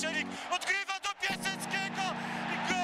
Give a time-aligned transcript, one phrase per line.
[0.00, 2.02] Szczelik odgrywa do Piaseckiego
[2.52, 2.76] i gol!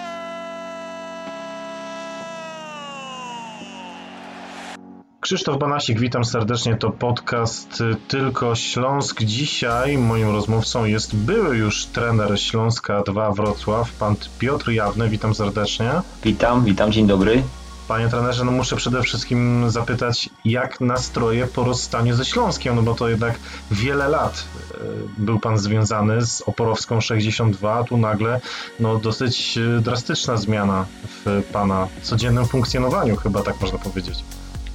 [5.20, 6.76] Krzysztof Banasik, witam serdecznie.
[6.76, 9.22] To podcast y, Tylko Śląsk.
[9.22, 15.08] Dzisiaj moim rozmówcą jest były już trener Śląska 2 Wrocław, pan Piotr Jawny.
[15.08, 15.90] Witam serdecznie.
[16.24, 17.42] Witam, witam, dzień dobry.
[17.88, 22.94] Panie trenerze, no muszę przede wszystkim zapytać, jak nastroje po rozstaniu ze Śląskiem, no bo
[22.94, 23.38] to jednak
[23.70, 24.76] wiele lat y,
[25.18, 28.40] był pan związany z Oporowską 62, a tu nagle
[28.80, 34.24] no, dosyć y, drastyczna zmiana w pana codziennym funkcjonowaniu, chyba tak można powiedzieć.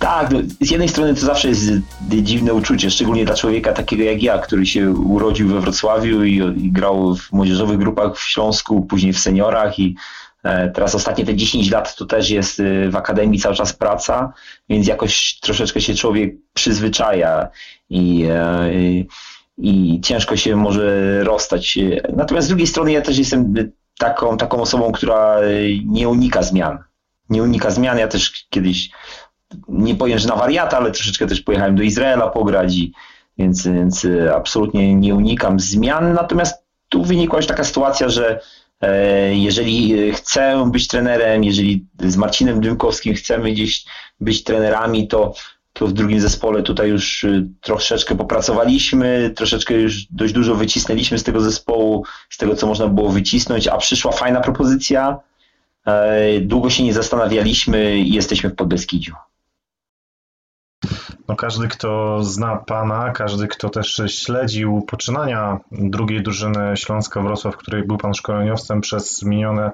[0.02, 1.72] Tak, no, z jednej strony to zawsze jest
[2.10, 6.72] dziwne uczucie, szczególnie dla człowieka takiego jak ja, który się urodził we Wrocławiu i, i
[6.72, 10.31] grał w młodzieżowych grupach w Śląsku, później w seniorach i e,
[10.74, 14.34] teraz ostatnie te 10 lat to też jest e, w akademii cały czas praca,
[14.70, 17.50] więc jakoś troszeczkę się człowiek przyzwyczaja
[17.90, 18.70] i, e,
[19.58, 21.80] i ciężko się może rozstać.
[22.16, 25.38] Natomiast z drugiej strony ja też jestem taką, taką osobą, która
[25.86, 26.78] nie unika zmian.
[27.30, 27.98] Nie unika zmian.
[27.98, 28.90] Ja też kiedyś
[29.68, 32.94] nie powiem, że na wariata, ale troszeczkę też pojechałem do Izraela pograć, i,
[33.38, 36.14] więc, więc e, absolutnie nie unikam zmian.
[36.14, 38.40] Natomiast tu wynikła już taka sytuacja, że e,
[39.32, 43.86] jeżeli chcę być trenerem, jeżeli z Marcinem Dymkowskim chcemy gdzieś
[44.20, 45.34] być trenerami, to,
[45.74, 51.24] to w drugim zespole tutaj już e, troszeczkę popracowaliśmy, troszeczkę już dość dużo wycisnęliśmy z
[51.24, 55.20] tego zespołu, z tego co można było wycisnąć, a przyszła fajna propozycja.
[56.42, 59.14] Długo się nie zastanawialiśmy i jesteśmy w Podbeskidziu.
[61.28, 67.58] No każdy, kto zna Pana, każdy, kto też śledził poczynania drugiej drużyny Śląska Wrocław, w
[67.58, 69.72] której był Pan szkoleniowcem przez minione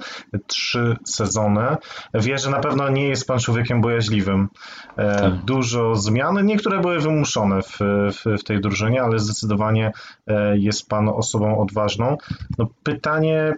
[0.48, 1.78] trzy sezony,
[2.14, 4.50] wie, że na pewno nie jest Pan człowiekiem bojaźliwym.
[4.98, 5.34] E, tak.
[5.46, 7.78] Dużo zmian, niektóre były wymuszone w,
[8.12, 9.92] w, w tej drużynie, ale zdecydowanie
[10.28, 12.18] e, jest Pan osobą odważną.
[12.58, 13.54] No pytanie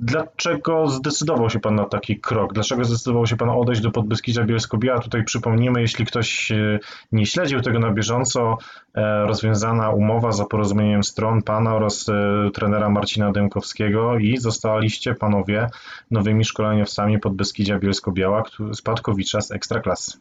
[0.00, 2.52] Dlaczego zdecydował się Pan na taki krok?
[2.52, 5.00] Dlaczego zdecydował się Pan odejść do Podbeskidzia Bielsko-Biała?
[5.00, 6.78] Tutaj przypomnijmy, jeśli ktoś e,
[7.12, 8.58] nie śledził tego na bieżąco,
[8.94, 15.68] e, rozwiązana umowa za porozumieniem stron Pana oraz e, trenera Marcina Dękowskiego i zostaliście Panowie
[16.10, 18.42] nowymi szkoleniowcami Podbeskidzia Bielsko-Biała,
[18.74, 20.18] spadkowicza z Ekstraklasy.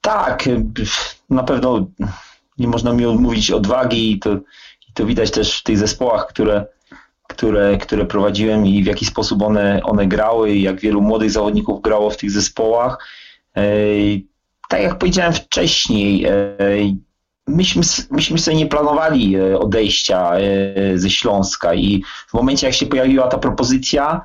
[0.00, 0.48] Tak,
[1.30, 1.86] na pewno
[2.58, 4.30] nie można mi odmówić odwagi i to,
[4.88, 6.66] i to widać też w tych zespołach, które
[7.28, 12.10] które, które prowadziłem i w jaki sposób one, one grały, jak wielu młodych zawodników grało
[12.10, 12.98] w tych zespołach.
[13.56, 13.62] E,
[14.68, 16.32] tak jak powiedziałem wcześniej, e,
[17.46, 20.32] myśmy, myśmy sobie nie planowali e, odejścia
[20.94, 24.24] ze Śląska i w momencie jak się pojawiła ta propozycja,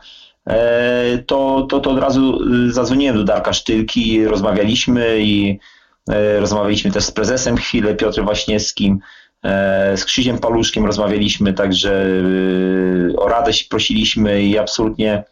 [1.28, 2.40] to, to, to od razu
[2.72, 5.60] zadzwoniłem do Darka Sztylki, rozmawialiśmy i
[6.40, 9.00] rozmawialiśmy też z prezesem chwilę, Piotrem Waśniewskim,
[9.96, 12.06] z Krzyziem Paluszkiem rozmawialiśmy, także
[13.12, 15.24] e, o radę prosiliśmy i absolutnie,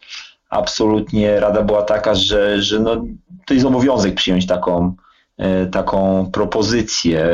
[0.50, 3.04] absolutnie rada była taka, że, że no,
[3.46, 4.94] to jest obowiązek przyjąć taką,
[5.38, 7.28] e, taką propozycję.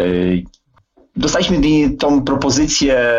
[1.17, 1.61] Dostaliśmy
[1.99, 3.13] tą propozycję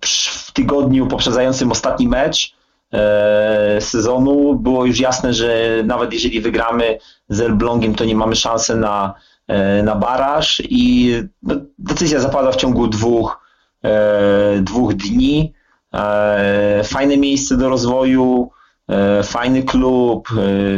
[0.00, 2.54] w tygodniu poprzedzającym ostatni mecz
[3.80, 4.54] sezonu.
[4.54, 9.33] Było już jasne, że nawet jeżeli wygramy z Elblągiem, to nie mamy szansy na, E,
[9.84, 11.12] na baraż i
[11.42, 13.40] no, decyzja zapada w ciągu dwóch,
[13.84, 15.52] e, dwóch dni.
[15.94, 18.50] E, fajne miejsce do rozwoju,
[19.22, 20.28] fajny klub,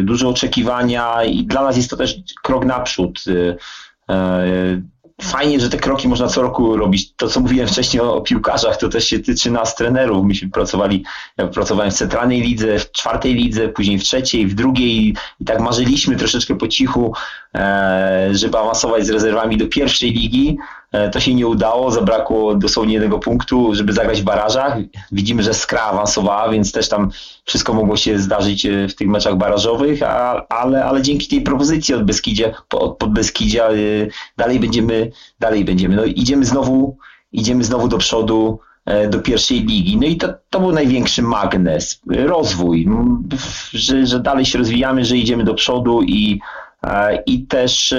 [0.02, 3.24] duże oczekiwania i dla nas jest to też krok naprzód
[5.22, 7.12] fajnie, że te kroki można co roku robić.
[7.12, 10.24] To, co mówiłem wcześniej o, piłkarzach, to też się tyczy nas, trenerów.
[10.24, 11.04] Myśmy pracowali,
[11.36, 15.60] ja pracowałem w centralnej lidze, w czwartej lidze, później w trzeciej, w drugiej i tak
[15.60, 17.14] marzyliśmy troszeczkę po cichu,
[17.54, 20.58] e, żeby awansować z rezerwami do pierwszej ligi.
[20.96, 24.78] E, to się nie udało, zabrakło dosłownie jednego punktu, żeby zagrać w barażach.
[25.12, 27.10] Widzimy, że Skra awansowała, więc też tam
[27.44, 31.94] wszystko mogło się zdarzyć e, w tych meczach barażowych, a, ale, ale dzięki tej propozycji
[31.94, 33.74] od Beskidzie, od, pod Beskidzia e,
[34.36, 35.96] dalej będziemy, dalej będziemy.
[35.96, 36.96] No idziemy znowu,
[37.32, 38.58] idziemy znowu do przodu
[39.10, 39.96] do pierwszej ligi.
[39.96, 42.88] No i to, to był największy magnes, rozwój,
[43.72, 46.40] że, że dalej się rozwijamy, że idziemy do przodu i,
[47.26, 47.94] i też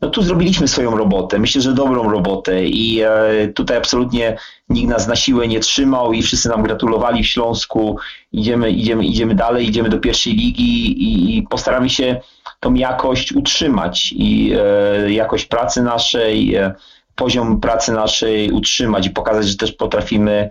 [0.00, 4.38] no tu zrobiliśmy swoją robotę, myślę, że dobrą robotę i e, tutaj absolutnie
[4.68, 7.98] nikt nas na siłę nie trzymał i wszyscy nam gratulowali w Śląsku.
[8.32, 12.20] Idziemy, idziemy, idziemy dalej, idziemy do pierwszej ligi i, postaramy się
[12.60, 16.74] tą jakość utrzymać i e, jakość pracy naszej, e,
[17.14, 20.50] poziom pracy naszej utrzymać i pokazać, że też potrafimy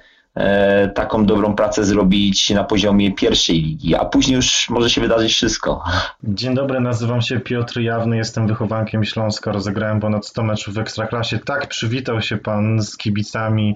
[0.95, 5.83] taką dobrą pracę zrobić na poziomie pierwszej ligi, a później już może się wydarzyć wszystko.
[6.23, 11.39] Dzień dobry, nazywam się Piotr Jawny, jestem wychowankiem Śląska, rozegrałem ponad 100 meczów w Ekstraklasie.
[11.39, 13.75] Tak przywitał się pan z kibicami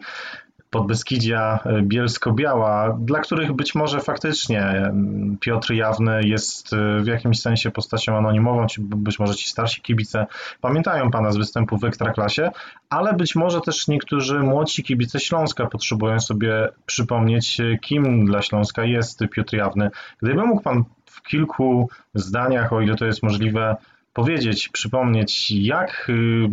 [0.69, 4.91] Podbeskidzia Bielsko-Biała, dla których być może faktycznie
[5.39, 10.25] Piotr Jawny jest w jakimś sensie postacią anonimową, czy być może ci starsi kibice
[10.61, 12.51] pamiętają pana z występu w Ekstraklasie,
[12.89, 19.19] ale być może też niektórzy młodsi kibice Śląska potrzebują sobie przypomnieć, kim dla Śląska jest
[19.31, 19.89] Piotr Jawny.
[20.21, 23.75] Gdyby mógł pan w kilku zdaniach, o ile to jest możliwe,
[24.13, 26.47] powiedzieć, przypomnieć, jak y,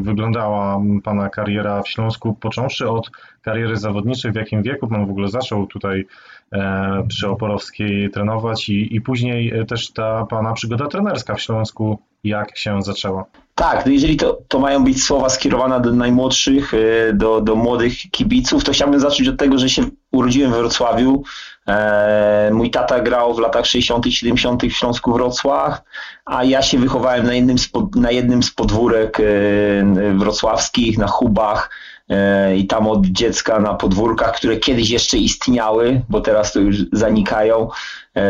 [0.00, 3.10] wyglądała Pana kariera w Śląsku, począwszy od
[3.42, 6.06] kariery zawodniczej, w jakim wieku Pan w ogóle zaczął tutaj
[6.52, 12.58] e, przy Oporowskiej trenować i, i później też ta Pana przygoda trenerska w Śląsku, jak
[12.58, 13.24] się zaczęła?
[13.54, 17.92] Tak, no jeżeli to, to mają być słowa skierowane do najmłodszych, e, do, do młodych
[18.10, 19.82] kibiców, to chciałbym zacząć od tego, że się
[20.12, 21.22] urodziłem we Wrocławiu.
[21.68, 24.62] E, mój tata grał w latach 60., 70.
[24.62, 25.82] w Śląsku Wrocław,
[26.24, 29.24] a ja się wychowałem na jednym z, na jednym z podwórek e,
[30.14, 31.70] wrocławskich, na Hubach
[32.56, 37.68] i tam od dziecka na podwórkach, które kiedyś jeszcze istniały, bo teraz to już zanikają.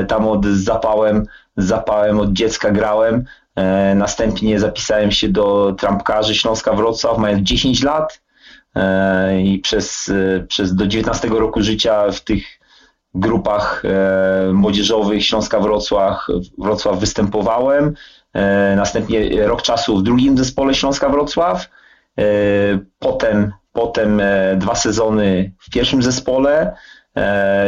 [0.08, 1.26] Tam od zapałem,
[1.56, 3.24] zapałem od dziecka grałem.
[3.58, 8.27] E, następnie zapisałem się do trampkarzy Śląska Wrocław, mając 10 lat e,
[9.42, 12.44] i przez, e, przez do 19 roku życia w tych
[13.14, 13.82] grupach
[14.52, 16.26] młodzieżowych Śląska Wrocław,
[16.58, 17.94] Wrocław występowałem.
[18.76, 21.68] Następnie rok czasu w drugim zespole Śląska Wrocław.
[22.98, 24.22] Potem, potem
[24.56, 26.74] dwa sezony w pierwszym zespole.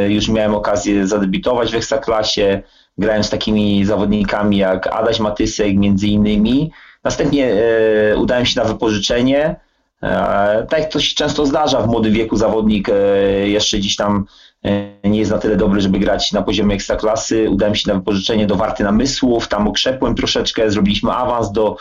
[0.09, 2.63] Już miałem okazję zadebiutować w Ekstraklasie
[3.01, 6.73] grałem z takimi zawodnikami jak Adaś Matysek między innymi.
[7.05, 9.57] Następnie e, udałem się na wypożyczenie.
[10.03, 12.95] E, tak jak to się często zdarza w młodym wieku, zawodnik e,
[13.49, 14.27] jeszcze gdzieś tam
[14.65, 17.51] e, nie jest na tyle dobry, żeby grać na poziomie ekstraklasy.
[17.51, 21.77] Udałem się na wypożyczenie do Warty Namysłów, tam okrzepłem troszeczkę, zrobiliśmy awans do,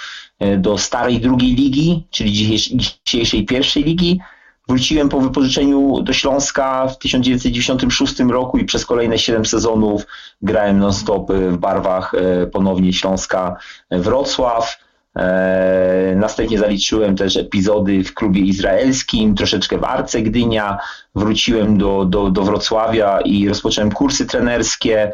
[0.58, 2.32] do starej drugiej ligi, czyli
[2.76, 4.20] dzisiejszej pierwszej ligi.
[4.68, 10.08] Wróciłem po wypożyczeniu do Śląska w 1996 roku i przez kolejne 7 sezonów
[10.42, 12.12] grałem non-stop w barwach
[12.52, 13.56] ponownie Śląska
[13.92, 14.89] Wrocław.
[15.20, 20.78] E, następnie zaliczyłem też epizody w klubie izraelskim, troszeczkę w Arce Gdynia.
[21.16, 25.12] Wróciłem do, do, do Wrocławia i rozpocząłem kursy trenerskie.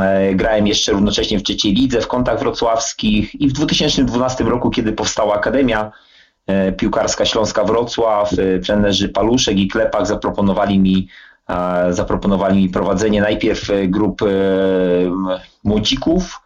[0.00, 4.92] E, grałem jeszcze równocześnie w trzeciej lidze w kontach wrocławskich i w 2012 roku, kiedy
[4.92, 5.92] powstała Akademia
[6.46, 8.30] E, piłkarska Śląska Wrocław,
[8.64, 11.08] trenerzy Paluszek i Klepak zaproponowali mi,
[11.90, 14.20] zaproponowali mi prowadzenie najpierw grup
[15.64, 16.40] młodzików,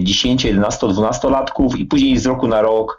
[0.00, 2.98] 10, 11, 12 latków i później z roku na rok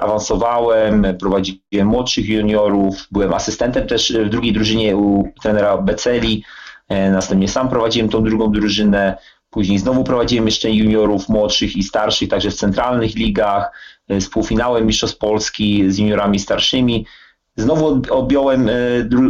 [0.00, 6.44] awansowałem, prowadziłem młodszych juniorów, byłem asystentem też w drugiej drużynie u trenera Beceli,
[6.90, 9.16] następnie sam prowadziłem tą drugą drużynę,
[9.56, 13.70] Później znowu prowadziłem jeszcze juniorów młodszych i starszych, także w centralnych ligach,
[14.08, 17.06] e, z półfinałem Mistrzostw Polski z juniorami starszymi.
[17.56, 18.72] Znowu objąłem e,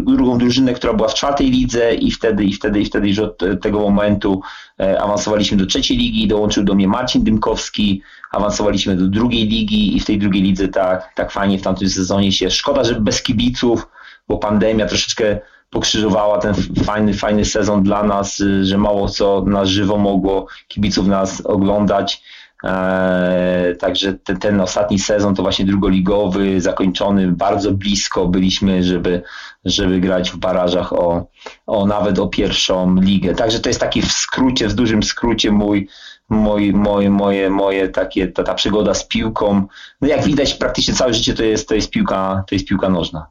[0.03, 3.43] drugą drużynę, która była w czwartej lidze i wtedy, i wtedy, i wtedy już od
[3.63, 4.41] tego momentu
[4.81, 8.03] e, awansowaliśmy do trzeciej ligi, dołączył do mnie Marcin Dymkowski,
[8.33, 12.33] awansowaliśmy do drugiej ligi i w tej drugiej lidze tak, tak fajnie w tamtym sezonie
[12.33, 13.89] się, szkoda, że bez kibiców,
[14.29, 15.39] bo pandemia troszeczkę
[15.71, 21.41] pokrzyżowała ten fajny, fajny sezon dla nas, że mało co na żywo mogło kibiców nas
[21.41, 22.23] oglądać.
[22.65, 29.23] Eee, także ten, ten, ostatni sezon to właśnie drugoligowy, zakończony bardzo blisko byliśmy, żeby,
[29.65, 31.27] żeby grać w barażach o,
[31.67, 33.35] o nawet o pierwszą ligę.
[33.35, 35.89] Także to jest taki w skrócie, w dużym skrócie mój,
[36.29, 39.67] mój, mój, moje, moje takie, ta, ta przygoda z piłką.
[40.01, 43.27] No jak widać praktycznie całe życie to jest, to jest piłka, to jest piłka nożna.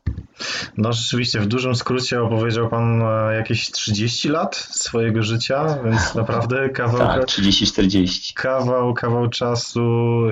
[0.78, 6.70] No rzeczywiście, w dużym skrócie opowiedział Pan e, jakieś 30 lat swojego życia, więc naprawdę
[6.70, 7.00] kawał...
[7.00, 8.34] Tak, 30-40.
[8.34, 9.82] Kawał, kawał czasu.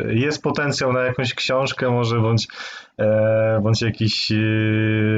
[0.09, 2.47] Jest potencjał na jakąś książkę może, bądź
[2.99, 4.35] E, bądź jakiś, e,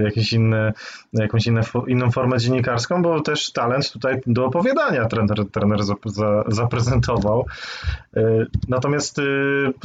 [0.03, 0.73] jakiś inny,
[1.13, 5.79] jakąś inne, inną formę dziennikarską, bo też talent tutaj do opowiadania trener, trener
[6.47, 7.34] zaprezentował.
[8.17, 9.21] E, natomiast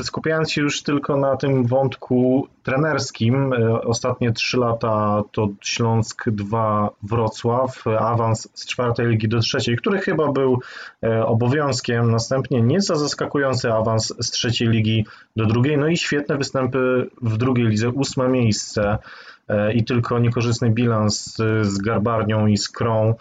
[0.02, 3.52] skupiając się już tylko na tym wątku trenerskim,
[3.84, 10.32] ostatnie trzy lata to Śląsk 2 Wrocław, awans z czwartej ligi do trzeciej, który chyba
[10.32, 10.58] był
[11.26, 17.36] obowiązkiem, następnie nieco zaskakujący awans z trzeciej ligi do drugiej, no i świetne występy w
[17.36, 18.98] drugiej lidze ósme miejsce
[19.48, 23.14] e, i tylko niekorzystny bilans z Garbarnią i z Krą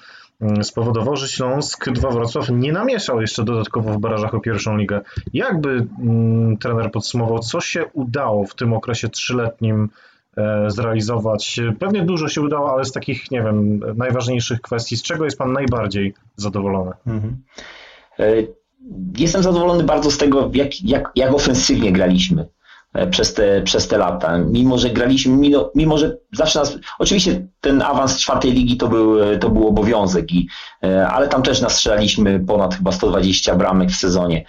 [0.64, 5.02] spowodował, że Śląsk 2 Wrocław nie namieszał jeszcze dodatkowo w barażach o pierwszą ligę.
[5.34, 9.90] Jakby mm, trener podsumował, co się udało w tym okresie trzyletnim
[10.38, 11.60] e, zrealizować?
[11.80, 15.54] Pewnie dużo się udało, ale z takich, nie wiem, najważniejszych kwestii, z czego jest Pan
[15.54, 16.92] najbardziej zadowolony?
[17.08, 17.38] Mhm.
[18.20, 18.34] E,
[19.18, 22.46] jestem zadowolony bardzo z tego, jak, jak, jak ofensywnie graliśmy
[23.12, 24.38] przez te, przez te lata.
[24.38, 29.38] Mimo, że graliśmy, mimo, mimo że zawsze nas, oczywiście ten awans czwartej ligi to był,
[29.40, 30.48] to był obowiązek, i,
[30.84, 34.46] e, ale tam też nastrzelaliśmy ponad chyba 120 bramek w sezonie.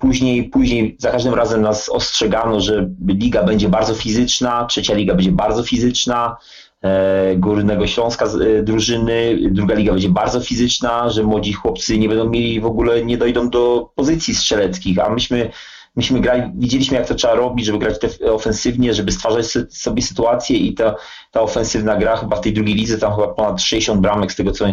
[0.00, 5.32] Później, później za każdym razem nas ostrzegano, że liga będzie bardzo fizyczna, trzecia liga będzie
[5.32, 6.36] bardzo fizyczna,
[6.82, 9.38] E, Górnego Śląska e, drużyny.
[9.50, 13.50] Druga liga będzie bardzo fizyczna, że młodzi chłopcy nie będą mieli w ogóle, nie dojdą
[13.50, 15.50] do pozycji strzeleckich, a myśmy
[15.96, 20.56] myśmy grali, widzieliśmy jak to trzeba robić, żeby grać te ofensywnie, żeby stwarzać sobie sytuację
[20.56, 20.94] i ta,
[21.30, 24.52] ta ofensywna gra chyba w tej drugiej lidze tam chyba ponad 60 bramek z tego
[24.52, 24.64] co,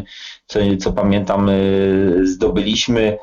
[0.48, 1.54] co, co pamiętam e,
[2.24, 3.18] zdobyliśmy.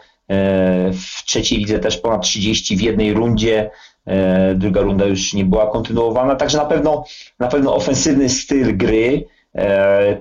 [0.93, 3.71] W trzeciej lidze też ponad 30 w jednej rundzie.
[4.07, 7.05] E, druga runda już nie była kontynuowana, także na pewno,
[7.39, 9.40] na pewno ofensywny styl gry, e,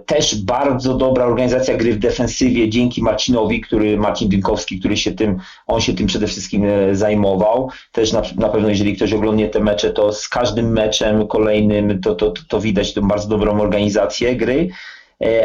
[0.06, 5.40] też bardzo dobra organizacja gry w defensywie dzięki Marcinowi, który, Marcin Dynkowski, który się tym,
[5.68, 7.70] on się tym przede wszystkim e, zajmował.
[7.92, 12.16] Też na, na pewno, jeżeli ktoś oglądnie te mecze, to z każdym meczem kolejnym to,
[12.16, 14.70] to, to widać tą bardzo dobrą organizację gry.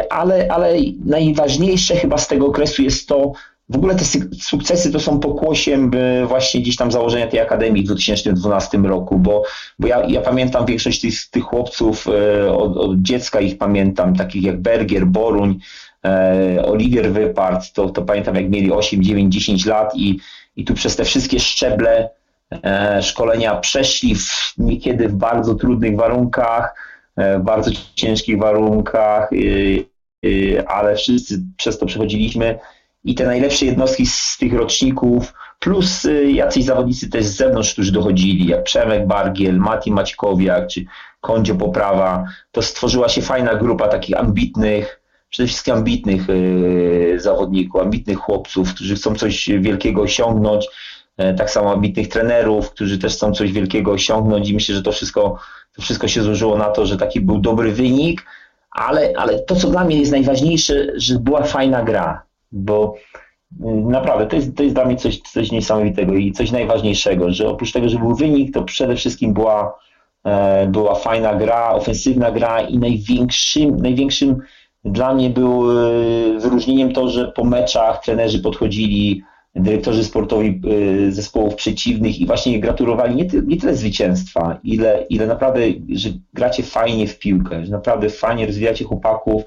[0.09, 0.75] Ale, ale
[1.05, 3.31] najważniejsze chyba z tego okresu jest to,
[3.69, 4.05] w ogóle te
[4.41, 5.91] sukcesy to są pokłosiem
[6.27, 9.43] właśnie gdzieś tam założenia tej akademii w 2012 roku, bo,
[9.79, 14.43] bo ja, ja pamiętam większość tych, tych chłopców e, od, od dziecka ich pamiętam, takich
[14.43, 15.59] jak Bergier, Boruń,
[16.05, 20.19] e, Oliwier Wypart, to, to pamiętam jak mieli 8, 9, 10 lat i,
[20.55, 22.09] i tu przez te wszystkie szczeble
[22.63, 26.75] e, szkolenia przeszli w, niekiedy w bardzo trudnych warunkach,
[27.17, 29.29] w bardzo ciężkich warunkach,
[30.67, 32.59] ale wszyscy przez to przechodziliśmy
[33.05, 37.91] i te najlepsze jednostki z tych roczników, plus y, jacyś zawodnicy też z zewnątrz, którzy
[37.91, 40.85] dochodzili, jak Przemek Bargiel, Mati Maćkowiak czy
[41.21, 48.17] Kondzio Poprawa, to stworzyła się fajna grupa takich ambitnych, przede wszystkim ambitnych y, zawodników, ambitnych
[48.17, 50.67] chłopców, którzy chcą coś wielkiego osiągnąć,
[51.17, 54.91] e, tak samo ambitnych trenerów, którzy też chcą coś wielkiego osiągnąć i myślę, że to
[54.91, 55.39] wszystko,
[55.75, 58.25] to wszystko się złożyło na to, że taki był dobry wynik,
[58.71, 62.24] ale, ale to, co dla mnie jest najważniejsze, że była fajna gra
[62.55, 62.95] bo
[63.51, 67.47] y, naprawdę to jest, to jest dla mnie coś, coś niesamowitego i coś najważniejszego, że
[67.47, 69.79] oprócz tego, że był wynik, to przede wszystkim była,
[70.23, 74.41] e, była fajna gra, ofensywna gra i największym, największym
[74.85, 79.23] dla mnie był y, wyróżnieniem to, że po meczach trenerzy podchodzili,
[79.55, 80.61] dyrektorzy sportowi
[81.07, 86.09] y, zespołów przeciwnych i właśnie gratulowali nie, ty, nie tyle zwycięstwa, ile, ile naprawdę, że
[86.33, 89.43] gracie fajnie w piłkę, że naprawdę fajnie rozwijacie chłopaków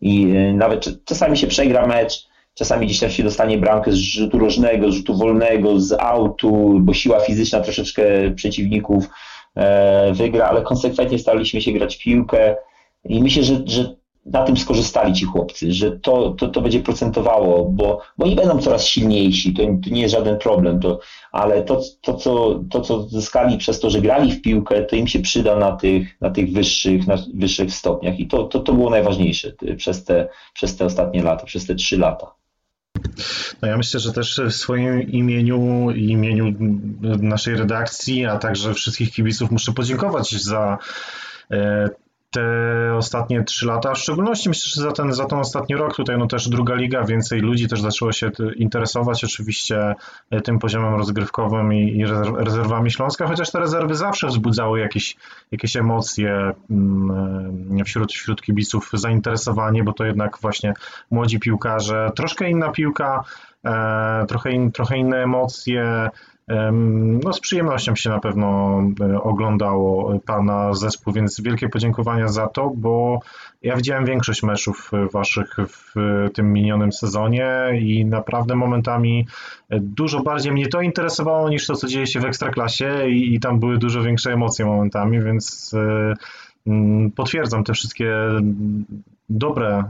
[0.00, 4.92] i nawet czasami się przegra mecz, Czasami gdzieś tam się dostanie bramkę z rzutu rożnego,
[4.92, 8.02] z rzutu wolnego, z autu, bo siła fizyczna troszeczkę
[8.34, 9.08] przeciwników
[9.56, 12.56] e, wygra, ale konsekwentnie staraliśmy się grać piłkę
[13.04, 13.94] i myślę, że, że
[14.26, 18.58] na tym skorzystali ci chłopcy, że to, to, to będzie procentowało, bo, bo oni będą
[18.58, 21.00] coraz silniejsi, to, to nie jest żaden problem, to,
[21.32, 25.06] ale to, to, co, to, co zyskali przez to, że grali w piłkę, to im
[25.06, 28.90] się przyda na tych, na tych wyższych, na wyższych stopniach i to, to, to było
[28.90, 32.39] najważniejsze przez te, przez te ostatnie lata, przez te trzy lata.
[33.62, 36.54] No ja myślę, że też w swoim imieniu i imieniu
[37.20, 40.78] naszej redakcji, a także wszystkich kibiców muszę podziękować za
[41.50, 41.88] e,
[42.30, 42.42] te
[42.96, 46.26] ostatnie trzy lata, w szczególności myślę, że za ten, za ten ostatni rok tutaj no
[46.26, 49.94] też druga liga, więcej ludzi też zaczęło się interesować oczywiście
[50.30, 52.04] e, tym poziomem rozgrywkowym i, i
[52.36, 55.16] rezerwami Śląska, chociaż te rezerwy zawsze wzbudzały jakieś,
[55.52, 60.74] jakieś emocje mm, e, wśród, wśród kibiców, zainteresowanie, bo to jednak właśnie
[61.10, 63.24] młodzi piłkarze, troszkę inna piłka,
[63.64, 66.10] e, trochę, in, trochę inne emocje,
[67.24, 72.72] no, z przyjemnością się na pewno e, oglądało Pana zespół, więc wielkie podziękowania za to,
[72.76, 73.20] bo
[73.62, 75.94] ja widziałem większość meczów Waszych w
[76.34, 79.26] tym minionym sezonie i naprawdę momentami
[79.70, 83.60] dużo bardziej mnie to interesowało niż to, co dzieje się w Ekstraklasie i, i tam
[83.60, 86.14] były dużo większe emocje momentami, więc e,
[87.16, 88.14] potwierdzam te wszystkie
[89.30, 89.84] dobre e,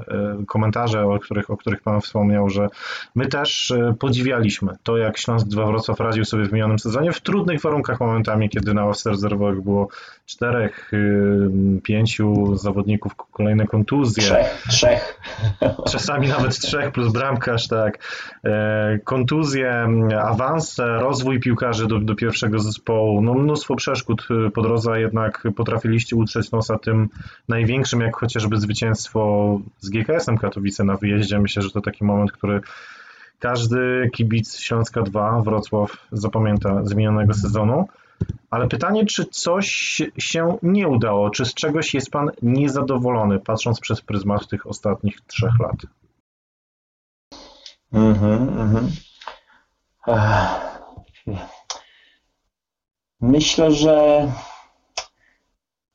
[0.46, 2.68] komentarze, o których, o których Pan wspomniał, że
[3.14, 7.20] my też e, podziwialiśmy to, jak Śląsk 2 Wrocław radził sobie w minionym sezonie w
[7.20, 9.88] trudnych warunkach momentami, kiedy na ławce rezerwowych było
[10.26, 14.22] czterech, y, pięciu zawodników, kolejne kontuzje.
[14.22, 15.20] Trzech, trzech.
[15.92, 17.98] Czasami nawet trzech plus bramkarz, tak.
[18.44, 19.88] E, kontuzje,
[20.22, 26.50] awanse, rozwój piłkarzy do, do pierwszego zespołu, no mnóstwo przeszkód po drodze, jednak potrafiliście utrzeć
[26.50, 27.08] nosa tym
[27.48, 29.29] największym, jak chociażby zwycięstwo
[29.80, 31.38] z GKS-em Katowice na wyjeździe.
[31.38, 32.60] Myślę, że to taki moment, który
[33.38, 37.88] każdy kibic Śląska 2 Wrocław zapamięta z minionego sezonu.
[38.50, 44.00] Ale pytanie, czy coś się nie udało, czy z czegoś jest Pan niezadowolony, patrząc przez
[44.00, 45.76] pryzmat tych ostatnich trzech lat?
[47.92, 48.90] Mhm, mhm.
[53.20, 54.26] Myślę, że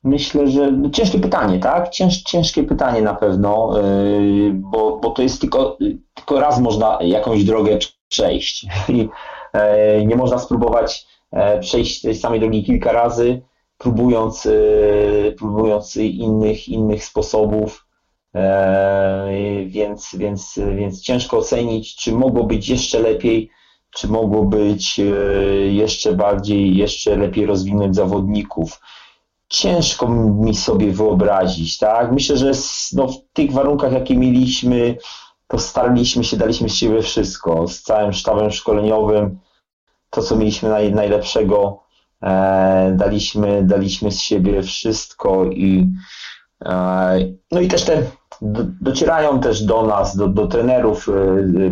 [0.06, 1.88] myślę, że no ciężkie pytanie, tak?
[1.88, 5.78] Cięż, ciężkie pytanie na pewno, yy, bo, bo to jest tylko,
[6.14, 12.40] tylko raz można jakąś drogę przejść i yy, nie można spróbować yy, przejść tej samej
[12.40, 13.42] drogi kilka razy,
[13.78, 14.48] próbując,
[15.38, 17.86] próbując innych, innych sposobów,
[19.66, 23.50] więc, więc, więc ciężko ocenić, czy mogło być jeszcze lepiej
[23.96, 25.00] czy mogło być
[25.70, 28.80] jeszcze bardziej, jeszcze lepiej rozwinąć zawodników.
[29.48, 32.12] Ciężko mi sobie wyobrazić, tak?
[32.12, 32.52] Myślę, że
[32.92, 34.96] no, w tych warunkach, jakie mieliśmy,
[35.48, 39.38] to staraliśmy się, daliśmy z siebie wszystko, z całym sztabem szkoleniowym,
[40.10, 41.82] to co mieliśmy naj, najlepszego,
[42.22, 45.92] e, daliśmy, daliśmy z siebie wszystko i
[46.64, 47.18] e,
[47.52, 48.02] no i też te
[48.42, 51.12] do, docierają też do nas, do, do trenerów e,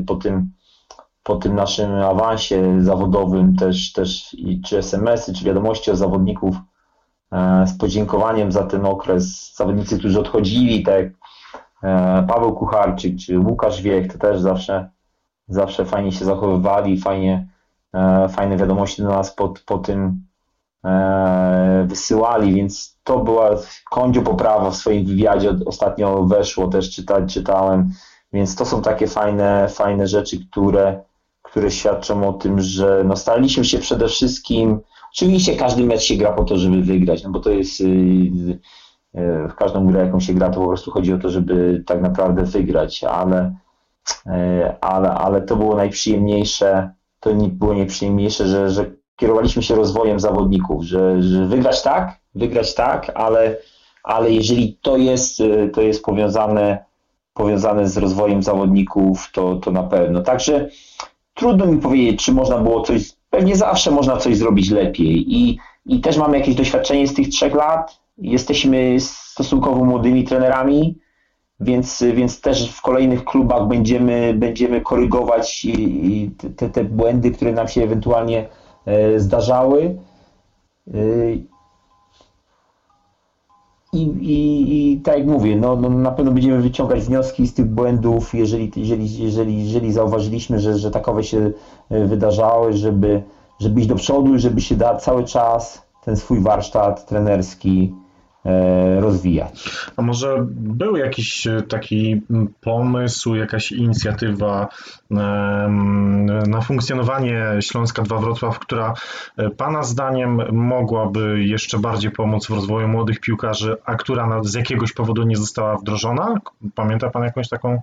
[0.06, 0.54] po tym
[1.24, 6.60] po tym naszym awansie zawodowym też, też i czy SMS-y, czy wiadomości od zawodników e,
[7.66, 9.54] z podziękowaniem za ten okres.
[9.56, 11.04] Zawodnicy, którzy odchodzili, tak
[11.82, 14.90] e, Paweł Kucharczyk czy Łukasz Wiech, to też zawsze,
[15.48, 17.48] zawsze fajnie się zachowywali, fajnie,
[17.94, 20.24] e, fajne wiadomości do nas po, po tym
[21.84, 23.50] wysyłali, więc to była
[23.90, 27.90] kądziu poprawa w swoim wywiadzie, ostatnio weszło, też czytać, czytałem,
[28.32, 31.00] więc to są takie fajne, fajne rzeczy, które,
[31.42, 34.80] które świadczą o tym, że no staraliśmy się przede wszystkim,
[35.14, 38.58] oczywiście każdy mecz się gra po to, żeby wygrać, no bo to jest y, y,
[39.48, 42.42] w każdą grę, jaką się gra, to po prostu chodzi o to, żeby tak naprawdę
[42.42, 43.54] wygrać, ale,
[44.26, 44.30] y,
[44.80, 46.90] ale, ale to było najprzyjemniejsze,
[47.20, 52.74] to nie było najprzyjemniejsze, że, że kierowaliśmy się rozwojem zawodników, że, że wygrać tak, wygrać
[52.74, 53.56] tak, ale,
[54.02, 55.42] ale jeżeli to jest,
[55.72, 56.84] to jest powiązane,
[57.34, 60.22] powiązane z rozwojem zawodników, to, to na pewno.
[60.22, 60.68] Także
[61.34, 66.00] trudno mi powiedzieć, czy można było coś, pewnie zawsze można coś zrobić lepiej i, i
[66.00, 70.98] też mamy jakieś doświadczenie z tych trzech lat, jesteśmy stosunkowo młodymi trenerami,
[71.60, 75.66] więc, więc też w kolejnych klubach będziemy, będziemy korygować
[76.56, 78.48] te, te błędy, które nam się ewentualnie
[78.86, 79.98] e, zdarzały.
[83.94, 87.66] I, i, I tak jak mówię, no, no, na pewno będziemy wyciągać wnioski z tych
[87.66, 91.50] błędów, jeżeli, jeżeli, jeżeli, jeżeli zauważyliśmy, że, że takowe się
[91.90, 93.22] e, wydarzały, żeby,
[93.60, 97.94] żeby iść do przodu, żeby się da cały czas ten swój warsztat trenerski
[99.00, 99.70] rozwijać.
[99.96, 102.22] A może był jakiś e, taki
[102.60, 104.68] pomysł, jakaś inicjatywa
[106.46, 108.94] na funkcjonowanie Śląska 2 Wrocław, która
[109.36, 114.92] e, Pana zdaniem mogłaby jeszcze bardziej pomóc w rozwoju młodych piłkarzy, a która z jakiegoś
[114.92, 116.40] powodu nie została wdrożona?
[116.74, 117.80] Pamięta Pan jakąś taką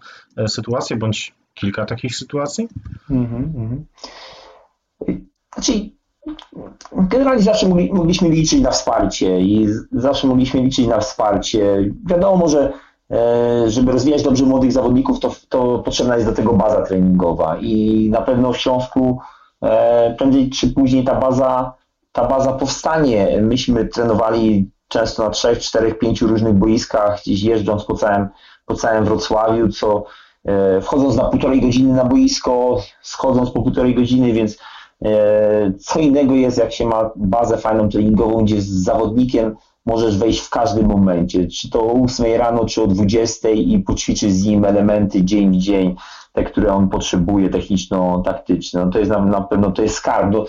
[0.47, 2.67] sytuację, bądź kilka takich sytuacji?
[3.10, 3.86] Mhm, mhm.
[5.54, 5.89] Znaczy,
[6.92, 11.92] Generalnie zawsze mogliśmy liczyć na wsparcie i zawsze mogliśmy liczyć na wsparcie.
[12.06, 12.74] Wiadomo, że
[13.12, 18.08] e, żeby rozwijać dobrze młodych zawodników, to, to potrzebna jest do tego baza treningowa i
[18.10, 19.20] na pewno w Śląsku
[19.64, 21.74] e, prędzej czy później ta baza,
[22.12, 23.40] ta baza powstanie.
[23.42, 28.28] Myśmy trenowali często na trzech, czterech, pięciu różnych boiskach, gdzieś jeżdżąc po całym,
[28.66, 30.04] po całym Wrocławiu, co
[30.46, 34.58] e, wchodząc na półtorej godziny na boisko, schodząc po półtorej godziny, więc
[35.80, 40.50] co innego jest, jak się ma bazę fajną treningową, gdzie z zawodnikiem możesz wejść w
[40.50, 45.24] każdym momencie, czy to o 8 rano, czy o 20 i poćwiczyć z nim elementy
[45.24, 45.96] dzień w dzień,
[46.34, 48.86] te, które on potrzebuje, techniczno-taktyczne.
[48.86, 50.34] No to jest na, na pewno to jest skarb.
[50.34, 50.46] No,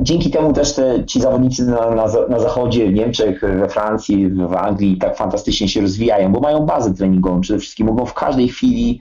[0.00, 4.54] dzięki temu też te, ci zawodnicy na, na, na zachodzie, w Niemczech, we Francji, w
[4.54, 7.40] Anglii tak fantastycznie się rozwijają, bo mają bazę treningową.
[7.40, 9.00] Przede wszystkim mogą w każdej chwili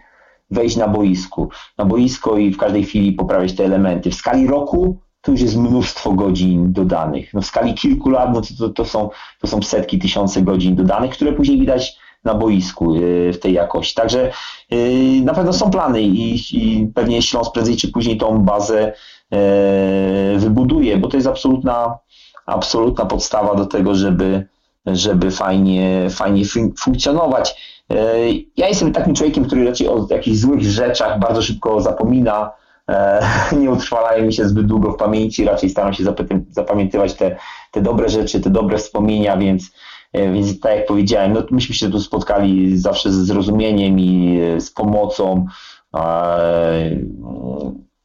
[0.51, 4.11] wejść na boisku, na boisko i w każdej chwili poprawiać te elementy.
[4.11, 7.33] W skali roku to już jest mnóstwo godzin dodanych.
[7.33, 9.09] No w skali kilku lat no to, to, są,
[9.41, 13.95] to są setki, tysiące godzin dodanych, które później widać na boisku y, w tej jakości.
[13.95, 14.31] Także
[14.73, 18.93] y, na pewno są plany i, i pewnie Śląsk prędzej czy później tą bazę
[19.33, 21.97] y, wybuduje, bo to jest absolutna,
[22.45, 24.47] absolutna podstawa do tego, żeby,
[24.85, 26.43] żeby fajnie, fajnie
[26.79, 27.75] funkcjonować.
[27.91, 28.15] E,
[28.57, 32.51] ja jestem takim człowiekiem, który raczej o jakichś złych rzeczach bardzo szybko zapomina.
[32.89, 33.21] E,
[33.61, 36.03] nie utrwalają mi się zbyt długo w pamięci, raczej staram się
[36.49, 37.35] zapamiętywać te,
[37.71, 39.71] te dobre rzeczy, te dobre wspomnienia, więc,
[40.13, 44.71] e, więc tak jak powiedziałem, no, myśmy się tu spotkali zawsze ze zrozumieniem i z
[44.71, 45.45] pomocą.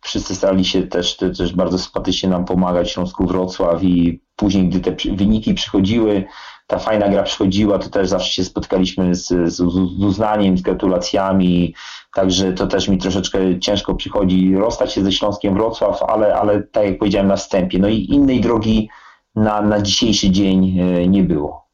[0.00, 4.80] Wszyscy starali się też, też bardzo sympatycznie nam pomagać w Śląsku Wrocław i później, gdy
[4.80, 6.24] te wyniki przychodziły,
[6.70, 9.60] ta fajna gra przychodziła, to też zawsze się spotkaliśmy z, z, z
[10.04, 11.74] uznaniem, z gratulacjami,
[12.14, 16.84] także to też mi troszeczkę ciężko przychodzi rozstać się ze Śląskiem Wrocław, ale, ale tak
[16.84, 18.88] jak powiedziałem na wstępie, no i innej drogi
[19.34, 21.66] na, na dzisiejszy dzień nie było.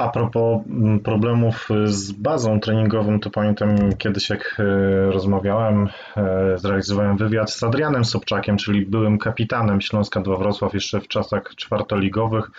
[0.00, 4.64] A propos mm, problemów z bazą treningową, to pamiętam kiedyś jak e,
[5.12, 11.08] rozmawiałem, e, zrealizowałem wywiad z Adrianem Sobczakiem, czyli byłym kapitanem Śląska 2 Wrocław jeszcze w
[11.08, 12.50] czasach czwartoligowych.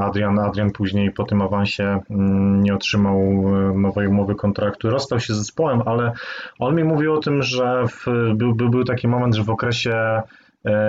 [0.00, 5.34] Adrian, Adrian później po tym awansie mm, nie otrzymał e, nowej umowy kontraktu, rozstał się
[5.34, 6.12] z zespołem, ale
[6.58, 10.22] on mi mówił o tym, że w, był, był, był taki moment, że w okresie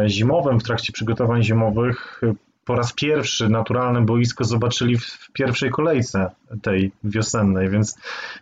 [0.05, 2.21] zimowym, w trakcie przygotowań zimowych
[2.67, 6.29] po raz pierwszy naturalne boisko zobaczyli w pierwszej kolejce
[6.61, 7.97] tej wiosennej, więc,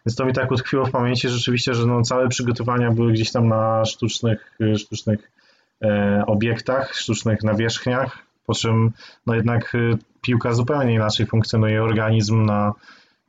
[0.05, 3.47] więc to mi tak utkwiło w pamięci rzeczywiście, że no, całe przygotowania były gdzieś tam
[3.47, 5.31] na sztucznych, sztucznych
[5.83, 8.91] e, obiektach, sztucznych nawierzchniach, po czym
[9.25, 12.73] no jednak e, piłka zupełnie inaczej funkcjonuje, organizm na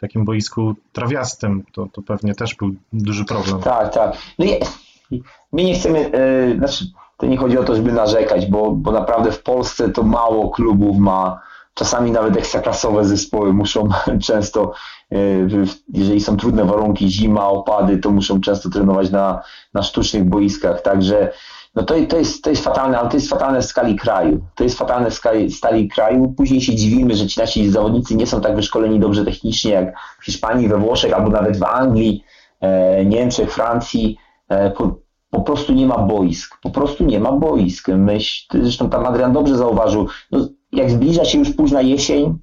[0.01, 3.61] takim boisku trawiastym, to, to pewnie też był duży problem.
[3.61, 4.17] Tak, tak.
[4.39, 4.51] No i
[5.53, 6.85] my nie chcemy, e, znaczy
[7.17, 10.99] to nie chodzi o to, żeby narzekać, bo, bo naprawdę w Polsce to mało klubów
[10.99, 11.41] ma,
[11.75, 13.89] czasami nawet ekstraklasowe zespoły muszą
[14.27, 14.73] często,
[15.13, 15.17] e,
[15.93, 19.43] jeżeli są trudne warunki, zima, opady, to muszą często trenować na,
[19.75, 21.33] na sztucznych boiskach, także
[21.77, 24.41] no to, to, jest, to jest fatalne, ale to jest fatalne w skali kraju.
[24.55, 26.35] To jest fatalne w skali, skali kraju.
[26.37, 30.25] Później się dziwimy, że ci nasi zawodnicy nie są tak wyszkoleni dobrze technicznie jak w
[30.25, 32.25] Hiszpanii, we Włoszech albo nawet w Anglii,
[32.61, 34.19] e, Niemczech, Francji.
[34.51, 34.73] E,
[35.31, 36.59] po prostu nie ma boisk.
[36.63, 37.89] Po prostu nie ma boisk.
[37.89, 42.39] Myśl, zresztą tam Adrian dobrze zauważył, no, jak zbliża się już późna jesień,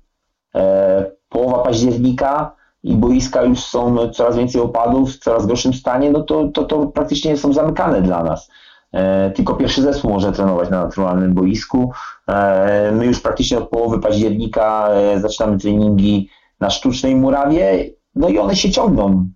[0.55, 6.21] e, połowa października i boiska już są coraz więcej opadów, w coraz gorszym stanie, no
[6.21, 8.49] to, to, to praktycznie są zamykane dla nas.
[8.93, 11.91] E, tylko pierwszy zespół może trenować na naturalnym boisku.
[12.27, 18.37] E, my już praktycznie od połowy października e, zaczynamy treningi na sztucznej murawie, no i
[18.37, 19.29] one się ciągną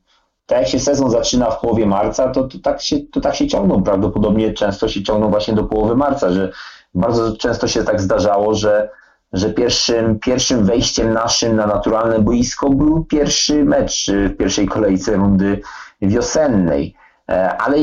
[0.47, 3.47] tak jak się sezon zaczyna w połowie marca, to, to, tak się, to tak się
[3.47, 3.83] ciągną.
[3.83, 6.51] Prawdopodobnie często się ciągną właśnie do połowy marca, że
[6.95, 8.89] bardzo często się tak zdarzało, że,
[9.33, 15.61] że pierwszym, pierwszym wejściem naszym na naturalne boisko był pierwszy mecz w pierwszej kolejce rundy
[16.01, 16.95] wiosennej.
[17.29, 17.77] E, ale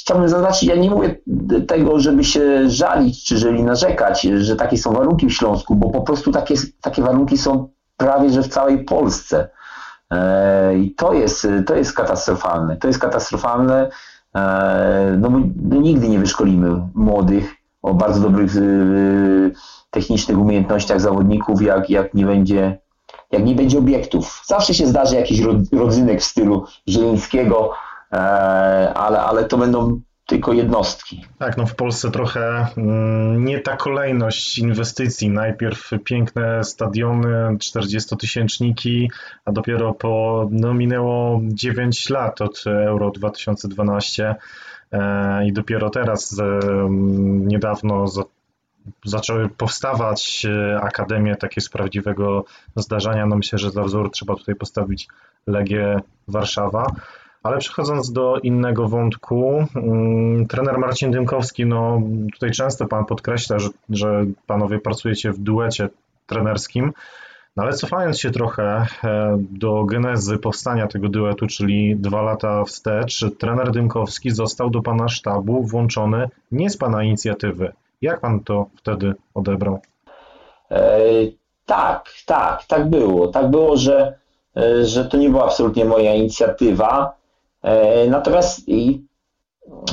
[0.00, 1.16] chciałbym zaznaczyć, ja nie mówię
[1.68, 6.00] tego, żeby się żalić, czy żeby narzekać, że takie są warunki w Śląsku, bo po
[6.00, 9.48] prostu takie, takie warunki są prawie że w całej Polsce.
[10.10, 12.76] E, I to jest, to jest katastrofalne.
[12.76, 13.90] To jest katastrofalne.
[14.34, 15.30] E, no,
[15.80, 19.52] nigdy nie wyszkolimy młodych o bardzo dobrych y,
[19.90, 22.78] technicznych umiejętnościach zawodników, jak, jak, nie będzie,
[23.32, 24.42] jak nie będzie obiektów.
[24.46, 25.40] Zawsze się zdarzy jakiś
[25.72, 27.72] rodzynek w stylu Zielińskiego,
[28.12, 28.16] e,
[28.94, 31.24] ale, ale to będą tylko jednostki.
[31.38, 35.30] Tak, no w Polsce trochę mm, nie ta kolejność inwestycji.
[35.30, 39.08] Najpierw piękne stadiony, 40-tysięczniki,
[39.44, 44.34] a dopiero po, no minęło 9 lat od Euro 2012
[44.92, 46.60] e, i dopiero teraz e,
[47.46, 48.22] niedawno za,
[49.04, 52.44] zaczęły powstawać e, akademie takie z prawdziwego
[52.76, 53.26] zdarzenia.
[53.26, 55.08] No myślę, że za wzór trzeba tutaj postawić
[55.46, 56.86] Legię Warszawa.
[57.46, 63.68] Ale przechodząc do innego wątku, mm, trener Marcin Dymkowski, no tutaj często pan podkreśla, że,
[63.90, 65.88] że panowie pracujecie w duecie
[66.26, 66.92] trenerskim,
[67.56, 73.24] no ale cofając się trochę e, do genezy powstania tego duetu, czyli dwa lata wstecz,
[73.38, 77.72] trener Dymkowski został do pana sztabu włączony nie z pana inicjatywy.
[78.02, 79.80] Jak pan to wtedy odebrał?
[80.70, 81.00] E,
[81.66, 83.28] tak, tak, tak było.
[83.28, 84.14] Tak było, że,
[84.56, 87.12] e, że to nie była absolutnie moja inicjatywa.
[87.62, 88.60] E, natomiast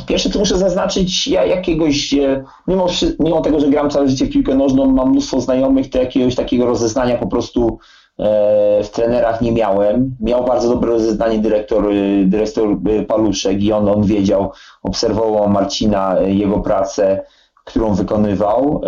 [0.08, 2.88] pierwsze co muszę zaznaczyć, ja jakiegoś, e, mimo,
[3.20, 6.66] mimo tego, że gram całe życie w piłkę nożną, mam mnóstwo znajomych, to jakiegoś takiego
[6.66, 7.80] rozeznania po prostu
[8.20, 10.16] e, w trenerach nie miałem.
[10.20, 11.90] Miał bardzo dobre rozeznanie dyrektor,
[12.26, 14.52] dyrektor Paluszek i on, on wiedział,
[14.84, 17.26] obserwował Marcina, jego pracę,
[17.64, 18.82] którą wykonywał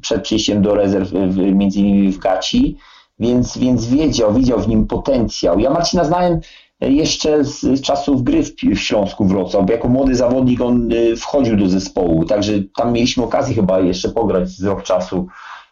[0.00, 1.12] przed przyjściem do rezerw,
[1.54, 2.76] między innymi w Gaci,
[3.18, 5.58] więc, więc wiedział, widział w nim potencjał.
[5.58, 6.40] Ja Marcina znałem
[6.80, 12.24] jeszcze z czasów gry w Śląsku Wrocław, jako młody zawodnik on y, wchodził do zespołu,
[12.24, 15.26] także tam mieliśmy okazję chyba jeszcze pograć z rok czasu,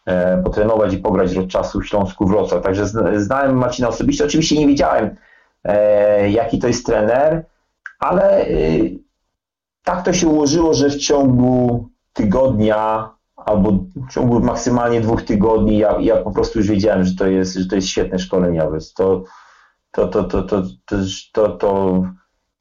[0.05, 4.67] e, potrenować i pograć rok czasu w Śląsku Wrocław, także znałem Marcina osobiście, oczywiście nie
[4.67, 5.15] wiedziałem
[5.63, 7.45] e, jaki to jest trener,
[7.99, 8.99] ale y,
[9.83, 13.71] tak to się ułożyło, że w ciągu tygodnia albo
[14.09, 17.65] w ciągu maksymalnie dwóch tygodni ja, ja po prostu już wiedziałem, że to jest, że
[17.65, 18.77] to jest świetne szkoleniowe.
[18.95, 19.23] To,
[19.97, 20.63] to, to, to, to,
[21.33, 22.01] to, to,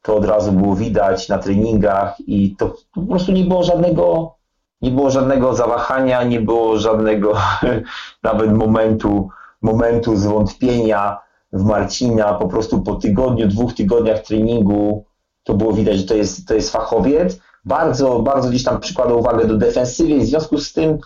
[0.02, 4.34] to od razu było widać na treningach i to po prostu nie było żadnego,
[4.82, 7.34] nie było żadnego zawahania, nie było żadnego
[8.22, 9.28] nawet momentu,
[9.62, 11.18] momentu zwątpienia
[11.52, 12.34] w Marcina.
[12.34, 15.04] Po prostu po tygodniu, dwóch tygodniach treningu
[15.44, 17.40] to było widać, że to jest, to jest fachowiec.
[17.64, 20.98] bardzo, bardzo gdzieś tam przykładał uwagę do defensywy, w związku z tym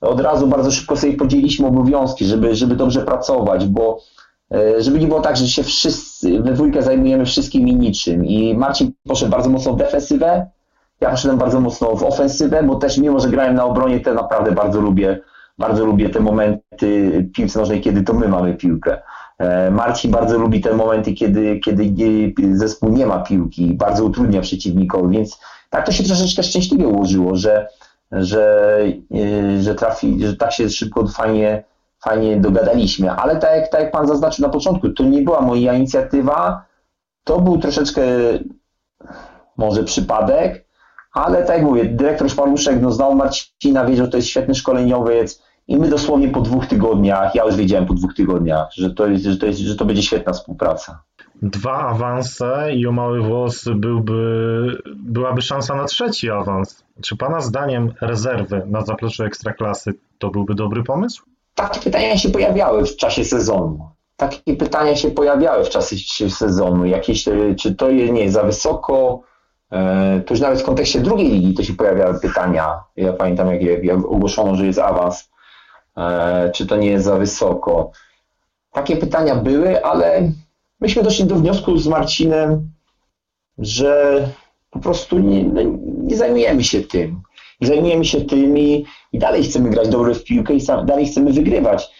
[0.00, 3.98] od razu bardzo szybko sobie podzieliliśmy obowiązki, żeby, żeby dobrze pracować, bo
[4.78, 8.26] żeby nie było tak, że się wszyscy we dwójkę zajmujemy wszystkim i niczym.
[8.26, 10.46] I Marcin poszedł bardzo mocno w defensywę,
[11.02, 14.52] ja poszedłem bardzo mocno w ofensywę, bo też mimo, że grałem na obronie, to naprawdę
[14.52, 15.20] bardzo lubię,
[15.58, 19.02] bardzo lubię te momenty piłce nożnej, kiedy to my mamy piłkę.
[19.38, 21.92] E, Marcin bardzo lubi te momenty, kiedy, kiedy
[22.52, 27.68] zespół nie ma piłki bardzo utrudnia przeciwnikowi, więc tak to się troszeczkę szczęśliwie ułożyło, że,
[28.12, 28.78] że,
[29.14, 31.64] e, że, trafi, że tak się szybko, fajnie,
[32.04, 33.10] fajnie dogadaliśmy.
[33.10, 36.64] Ale tak jak, tak jak Pan zaznaczył na początku, to nie była moja inicjatywa,
[37.24, 38.02] to był troszeczkę
[39.56, 40.64] może przypadek,
[41.12, 45.42] ale tak jak mówię, dyrektor Szpaluszek no, znał Marcina, wiedział, że to jest świetny szkoleniowiec
[45.68, 49.24] i my dosłownie po dwóch tygodniach, ja już wiedziałem po dwóch tygodniach, że to, jest,
[49.24, 51.02] że to, jest, że to będzie świetna współpraca.
[51.42, 56.84] Dwa awanse i o mały włos byłby, byłaby szansa na trzeci awans.
[57.02, 61.31] Czy Pana zdaniem rezerwy na zapleczu Ekstraklasy to byłby dobry pomysł?
[61.54, 63.88] Takie pytania się pojawiały w czasie sezonu.
[64.16, 66.84] Takie pytania się pojawiały w czasie sezonu.
[66.84, 67.24] Jakieś,
[67.58, 69.22] czy to jest, nie za wysoko,
[69.72, 72.80] E, to już nawet w kontekście drugiej ligi to się pojawiały pytania.
[72.96, 75.30] Ja pamiętam, jak, jak ogłoszono, że jest awans,
[75.96, 77.90] e, czy to nie jest za wysoko.
[78.72, 80.32] Takie pytania były, ale
[80.80, 82.70] myśmy doszli do wniosku z Marcinem,
[83.58, 84.22] że
[84.70, 85.60] po prostu nie, no,
[86.02, 87.22] nie zajmujemy się tym.
[87.66, 91.90] Zajmujemy się tym i, dalej chcemy grać dobrze w piłkę i dalej chcemy wygrywać.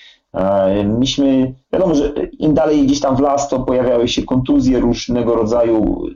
[0.85, 6.07] Myśmy, wiadomo, że im dalej gdzieś tam w las, to pojawiały się kontuzje różnego rodzaju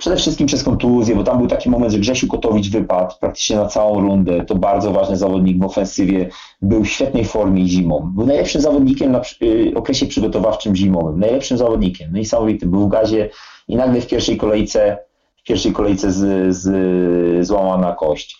[0.00, 3.66] Przede wszystkim przez kontuzję, bo tam był taki moment, że Grzesiu Kotowicz wypadł praktycznie na
[3.66, 4.44] całą rundę.
[4.44, 6.28] To bardzo ważny zawodnik w ofensywie.
[6.62, 8.12] Był w świetnej formie zimą.
[8.14, 11.20] Był najlepszym zawodnikiem na y, okresie przygotowawczym zimowym.
[11.20, 12.12] Najlepszym zawodnikiem.
[12.12, 12.70] Niesamowitym.
[12.70, 13.30] Był w gazie
[13.68, 14.98] i nagle w pierwszej kolejce
[15.36, 18.36] w pierwszej kolejce z, z, złamana kość.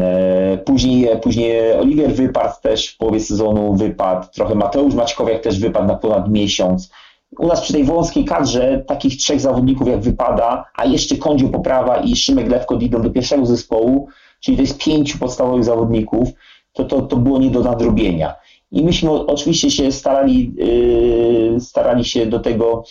[0.00, 4.26] E, później, później Oliwier wypadł też w połowie sezonu, wypadł.
[4.34, 6.90] Trochę Mateusz Maćkowiak też wypadł na ponad miesiąc
[7.38, 11.96] u nas przy tej wąskiej kadrze takich trzech zawodników jak wypada, a jeszcze Kądziu Poprawa
[11.96, 14.08] i Szymek Lewko idą do pierwszego zespołu,
[14.40, 16.28] czyli to jest pięciu podstawowych zawodników,
[16.72, 18.34] to, to, to było nie do nadrobienia.
[18.72, 22.84] I myśmy oczywiście się starali, yy, starali się do tego,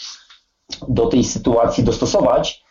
[0.87, 2.63] do tej sytuacji dostosować.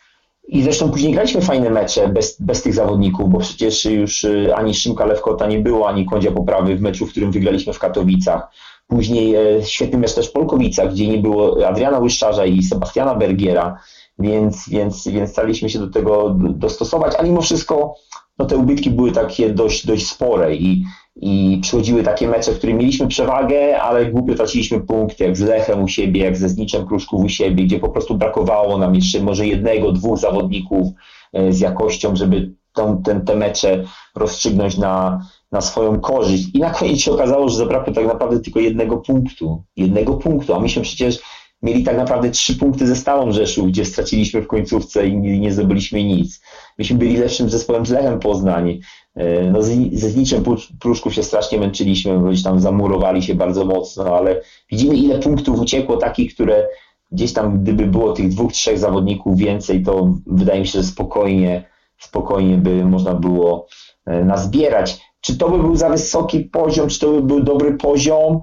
[0.49, 4.75] I zresztą później graliśmy fajne mecze bez, bez tych zawodników, bo przecież już y, ani
[4.75, 8.49] Szymka Lewkota nie było, ani Kądzia Poprawy w meczu, w którym wygraliśmy w Katowicach.
[8.87, 13.79] Później e, świetny mecz też w Polkowicach, gdzie nie było Adriana Łyszczarza i Sebastiana Bergiera,
[14.19, 17.95] więc, więc, więc staraliśmy się do tego dostosować, ale mimo wszystko
[18.39, 20.85] no, te ubytki były takie dość, dość spore i,
[21.17, 25.83] i przychodziły takie mecze, w których mieliśmy przewagę, ale głupio traciliśmy punkty, jak z Lechem
[25.83, 29.47] u siebie, jak ze Zniczem Kruszków u siebie, gdzie po prostu brakowało nam jeszcze może
[29.47, 30.89] jednego, dwóch zawodników
[31.33, 35.21] e, z jakością, żeby tą, ten, te mecze rozstrzygnąć na,
[35.53, 36.49] na swoją korzyść.
[36.55, 39.63] I na koniec się okazało, że zabrakło tak naprawdę tylko jednego punktu.
[39.77, 41.19] Jednego punktu, a myśmy przecież
[41.63, 45.53] mieli tak naprawdę trzy punkty ze Stałą Rzeszów, gdzie straciliśmy w końcówce i nie, nie
[45.53, 46.41] zdobyliśmy nic.
[46.79, 48.81] Myśmy byli lepszym zespołem z Lechem Poznań.
[49.17, 50.45] E, no, ze Zniczem
[50.81, 55.61] Pruszków się strasznie męczyliśmy, bo gdzieś tam zamurowali się bardzo mocno, ale widzimy ile punktów
[55.61, 56.69] uciekło takich, które
[57.13, 61.65] gdzieś tam gdyby było tych dwóch, trzech zawodników więcej, to wydaje mi się, że spokojnie,
[61.99, 63.67] spokojnie by można było
[64.07, 65.01] e, nazbierać.
[65.21, 68.41] Czy to by był za wysoki poziom, czy to by był dobry poziom?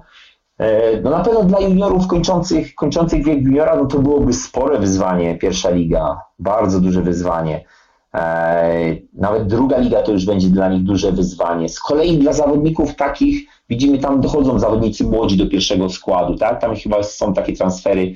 [0.58, 5.38] E, no na pewno dla juniorów kończących, kończących wiek juniora, no to byłoby spore wyzwanie
[5.38, 7.64] pierwsza liga, bardzo duże wyzwanie.
[8.14, 11.68] E, nawet druga liga to już będzie dla nich duże wyzwanie.
[11.68, 16.60] Z kolei dla zawodników takich, widzimy tam dochodzą zawodnicy młodzi do pierwszego składu, tak?
[16.60, 18.14] Tam chyba są takie transfery,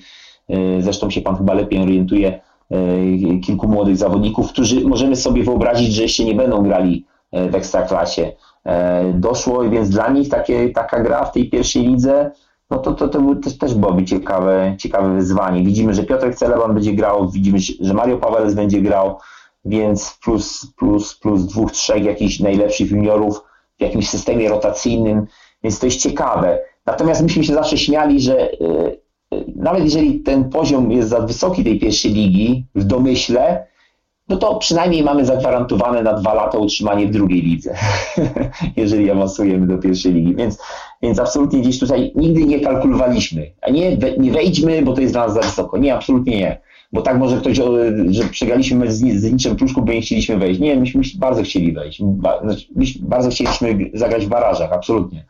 [0.49, 2.41] e, zresztą się pan chyba lepiej orientuje,
[3.45, 8.33] kilku młodych zawodników, którzy możemy sobie wyobrazić, że jeszcze nie będą grali w ekstraklasie.
[8.65, 12.31] E, doszło, więc dla nich takie, taka gra w tej pierwszej lidze,
[12.71, 15.63] no to, to, to też, też byłoby ciekawe, ciekawe wyzwanie.
[15.63, 19.19] Widzimy, że Piotrek Celeban będzie grał, widzimy, że Mario Paweles będzie grał,
[19.65, 23.41] więc plus, plus, plus dwóch, trzech jakichś najlepszych juniorów
[23.79, 25.27] w jakimś systemie rotacyjnym,
[25.63, 26.59] więc to jest ciekawe.
[26.87, 28.57] Natomiast myśmy się zawsze śmiali, że e,
[29.33, 33.67] e, nawet jeżeli ten poziom jest za wysoki tej pierwszej ligi, w domyśle,
[34.29, 37.75] no to przynajmniej mamy zagwarantowane na dwa lata utrzymanie w drugiej lidze,
[38.77, 40.35] jeżeli awansujemy do pierwszej ligi.
[40.35, 40.59] Więc,
[41.03, 43.53] więc absolutnie gdzieś tutaj nigdy nie kalkulowaliśmy.
[43.63, 45.79] A nie, nie wejdźmy, bo to jest dla nas za wysoko.
[45.79, 46.61] Nie, absolutnie nie.
[46.93, 47.61] Bo tak może ktoś,
[48.11, 50.61] że przegraliśmy z, z niczym Pruszku, bo nie chcieliśmy wejść.
[50.61, 52.03] Nie, myśmy bardzo chcieli wejść.
[52.43, 52.67] Znaczy,
[53.01, 55.25] bardzo chcieliśmy zagrać w barażach, absolutnie.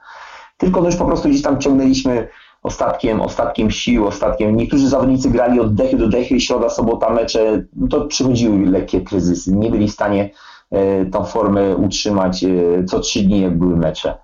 [0.57, 2.29] Tylko no już po prostu gdzieś tam ciągnęliśmy
[2.62, 4.57] ostatkiem, ostatkiem sił, ostatkiem.
[4.57, 9.57] Niektórzy zawodnicy grali od dechy do dechy, środa, sobota mecze, no to przychodziły lekkie kryzysy.
[9.57, 10.31] Nie byli w stanie
[10.70, 14.18] e, tą formę utrzymać e, co trzy dni, jak były mecze.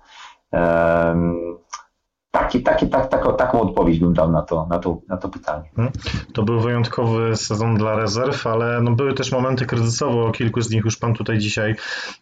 [2.31, 5.69] Takie, takie, tak, taką, taką odpowiedź bym dał na to, na to, na to pytanie.
[5.77, 5.89] Mhm.
[6.33, 10.69] To był wyjątkowy sezon dla rezerw, ale no były też momenty kryzysowe, o kilku z
[10.69, 11.75] nich już Pan tutaj dzisiaj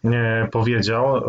[0.04, 1.16] e, powiedział.
[1.16, 1.22] E,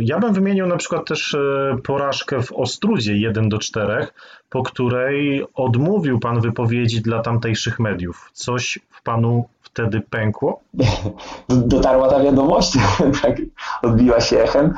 [0.00, 4.06] ja bym wymienił na przykład też e, porażkę w Ostrudzie 1 do 4,
[4.50, 8.30] po której odmówił Pan wypowiedzi dla tamtejszych mediów.
[8.32, 10.60] Coś w Panu wtedy pękło?
[11.48, 12.72] Dotarła ta wiadomość,
[13.22, 13.36] tak
[13.82, 14.74] odbiła się echem.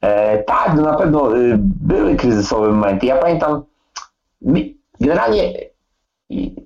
[0.00, 3.06] E, tak, no na pewno y, były kryzysowe momenty.
[3.06, 3.62] Ja pamiętam,
[5.00, 5.52] generalnie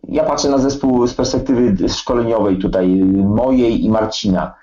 [0.09, 4.55] ja patrzę na zespół z perspektywy szkoleniowej tutaj, mojej i Marcina.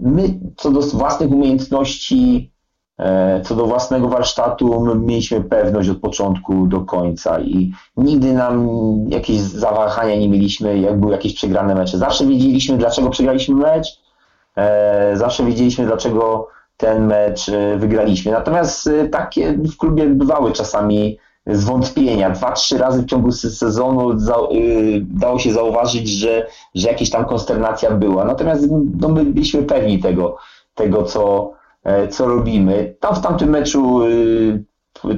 [0.00, 0.22] My
[0.56, 2.50] co do własnych umiejętności,
[2.98, 8.68] e, co do własnego warsztatu, my mieliśmy pewność od początku do końca i nigdy nam
[9.08, 11.98] jakieś zawahania nie mieliśmy, jak były jakieś przegrane mecze.
[11.98, 14.02] Zawsze wiedzieliśmy, dlaczego przegraliśmy mecz,
[14.56, 18.32] e, zawsze wiedzieliśmy, dlaczego ten mecz e, wygraliśmy.
[18.32, 22.30] Natomiast e, takie w klubie bywały czasami zwątpienia.
[22.30, 24.16] Dwa, trzy razy w ciągu sezonu e,
[25.00, 28.24] dało się zauważyć, że, że jakaś tam konsternacja była.
[28.24, 28.68] Natomiast
[29.00, 30.36] no, my byliśmy pewni tego,
[30.74, 31.52] tego co,
[32.10, 32.94] co robimy.
[33.00, 34.00] Tam w tamtym meczu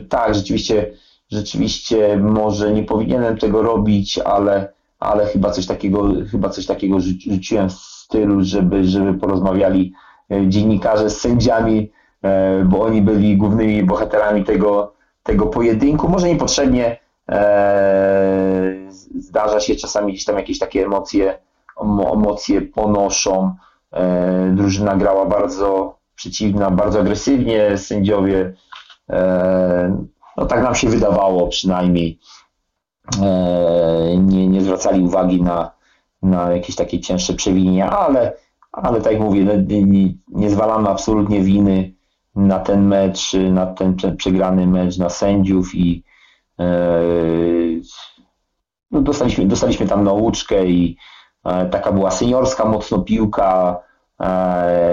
[0.09, 0.93] tak, rzeczywiście,
[1.31, 7.69] rzeczywiście może nie powinienem tego robić, ale, ale chyba coś takiego, chyba coś takiego rzuciłem
[7.69, 14.45] w stylu, żeby, żeby porozmawiali E, dziennikarze z sędziami, e, bo oni byli głównymi bohaterami
[14.45, 16.09] tego, tego pojedynku.
[16.09, 18.75] Może niepotrzebnie e,
[19.19, 21.39] zdarza się czasami gdzieś tam jakieś takie emocje,
[22.13, 23.55] emocje ponoszą.
[24.53, 28.55] Drużyna grała bardzo przeciwna, bardzo agresywnie, sędziowie,
[30.37, 32.19] no tak nam się wydawało przynajmniej,
[34.19, 35.71] nie, nie zwracali uwagi na,
[36.23, 38.33] na jakieś takie cięższe przewinienia, ale
[38.73, 41.95] ale tak jak mówię, no, nie, nie zwalamy absolutnie winy
[42.37, 46.05] na ten mecz, na ten przegrany mecz, na sędziów i
[46.59, 47.03] e,
[48.91, 50.97] no dostaliśmy, dostaliśmy tam nauczkę i
[51.45, 53.81] e, taka była seniorska mocno piłka,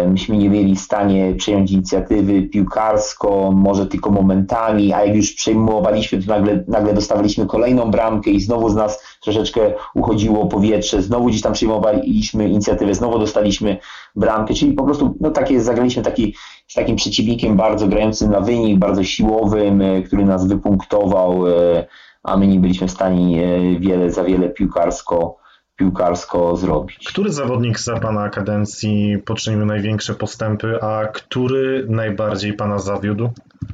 [0.08, 6.24] myśmy nie byli w stanie przejąć inicjatywy piłkarsko, może tylko momentami, a jak już przejmowaliśmy,
[6.24, 11.42] to nagle, nagle dostawaliśmy kolejną bramkę i znowu z nas troszeczkę uchodziło powietrze, znowu gdzieś
[11.42, 13.78] tam przejmowaliśmy inicjatywę, znowu dostaliśmy
[14.16, 16.36] bramkę, czyli po prostu no, takie, zagraliśmy taki,
[16.68, 21.86] z takim przeciwnikiem bardzo grającym na wynik, bardzo siłowym, e, który nas wypunktował, e,
[22.24, 25.45] a my nie byliśmy w stanie wiele, za wiele piłkarsko
[25.76, 27.08] piłkarsko zrobić.
[27.08, 33.30] Który zawodnik za Pana kadencji poczynił największe postępy, a który najbardziej Pana zawiódł?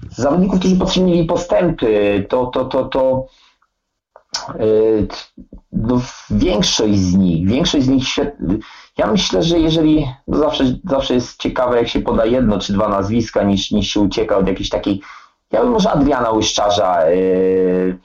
[0.10, 3.26] Zawodników, którzy poczynili postępy, to, to, to, to
[4.60, 5.08] yy,
[5.72, 8.58] no, większość z nich, większość z nich świetnie.
[8.98, 12.88] Ja myślę, że jeżeli no zawsze, zawsze jest ciekawe, jak się poda jedno czy dwa
[12.88, 15.02] nazwiska, niż, niż się ucieka od jakiejś takiej.
[15.52, 18.00] Ja bym może Adriana Łyszczarza yy,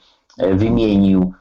[0.55, 1.33] wymienił.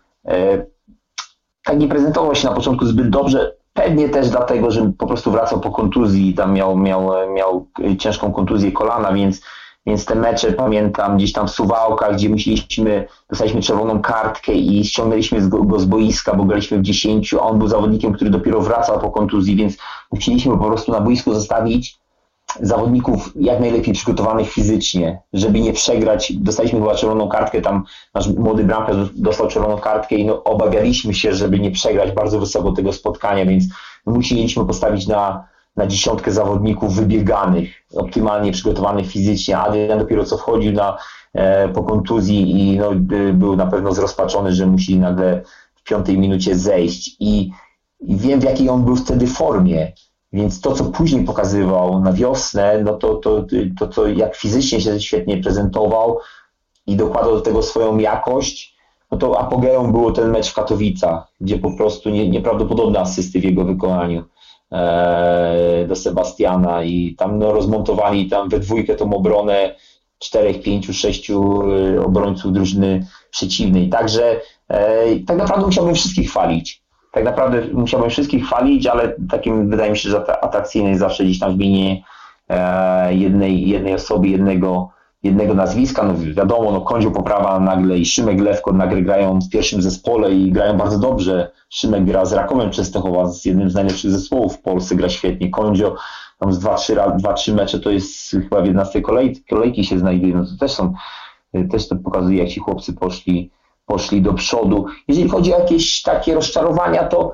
[1.66, 3.52] Tak nie prezentował się na początku zbyt dobrze.
[3.72, 7.66] Pewnie też dlatego, że po prostu wracał po kontuzji, tam miał, miał, miał
[7.98, 9.42] ciężką kontuzję kolana, więc,
[9.86, 15.48] więc te mecze pamiętam gdzieś tam w Suwałkach, gdzie musieliśmy, dostaliśmy czerwoną kartkę i ściągnęliśmy
[15.48, 19.00] go, go z boiska, bo graliśmy w 10, a on był zawodnikiem, który dopiero wracał
[19.00, 19.76] po kontuzji, więc
[20.12, 21.98] musieliśmy po prostu na boisku zostawić
[22.60, 26.32] zawodników jak najlepiej przygotowanych fizycznie, żeby nie przegrać.
[26.36, 31.34] Dostaliśmy chyba czerwoną kartkę, tam nasz młody bramkarz dostał czerwoną kartkę i no, obawialiśmy się,
[31.34, 33.64] żeby nie przegrać bardzo wysoko tego spotkania, więc
[34.06, 35.44] musieliśmy postawić na,
[35.76, 39.58] na dziesiątkę zawodników wybieganych, optymalnie przygotowanych fizycznie.
[39.58, 40.98] Adrian dopiero co wchodził na,
[41.34, 42.90] e, po kontuzji i no,
[43.32, 45.42] był na pewno zrozpaczony, że musi nagle
[45.74, 47.50] w piątej minucie zejść i,
[48.00, 49.92] i wiem w jakiej on był wtedy formie
[50.32, 53.44] więc to, co później pokazywał na wiosnę, no to, to,
[53.78, 56.18] to, to jak fizycznie się świetnie prezentował
[56.86, 58.76] i dokładał do tego swoją jakość,
[59.10, 63.44] no to apogeum było ten mecz w Katowicach, gdzie po prostu nie, nieprawdopodobne asysty w
[63.44, 64.24] jego wykonaniu
[64.72, 69.74] e, do Sebastiana i tam no, rozmontowali tam we dwójkę tą obronę
[70.18, 73.88] czterech, pięciu, sześciu e, obrońców drużyny przeciwnej.
[73.88, 76.85] Także e, tak naprawdę musiałbym wszystkich chwalić
[77.16, 81.38] tak naprawdę musiałbym wszystkich chwalić, ale takim wydaje mi się, że atrakcyjne jest zawsze gdzieś
[81.38, 82.02] tam wymienienie
[82.48, 84.90] e, jednej, jednej osoby, jednego,
[85.22, 86.02] jednego nazwiska.
[86.02, 90.52] No wiadomo, no Kądziu poprawa nagle i Szymek Lewko nagle grają w pierwszym zespole i
[90.52, 91.50] grają bardzo dobrze.
[91.68, 95.50] Szymek gra z Rakowem Częstochowa, z jednym z najlepszych zespołów w Polsce, gra świetnie.
[95.50, 95.96] Kondzio
[96.38, 100.34] tam z 2-3 mecze to jest chyba w 11 kolejki, kolejki się znajduje.
[100.34, 100.94] No to też są,
[101.70, 103.50] też to pokazuje, jak ci chłopcy poszli
[103.86, 104.86] poszli do przodu.
[105.08, 107.32] Jeżeli chodzi o jakieś takie rozczarowania, to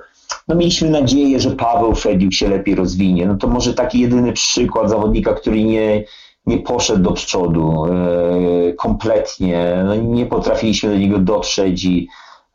[0.49, 3.27] no mieliśmy nadzieję, że Paweł Fediuk się lepiej rozwinie.
[3.27, 6.05] No to może taki jedyny przykład zawodnika, który nie,
[6.47, 9.83] nie poszedł do przodu e, kompletnie.
[9.85, 12.09] No, nie potrafiliśmy do niego dotrzeć i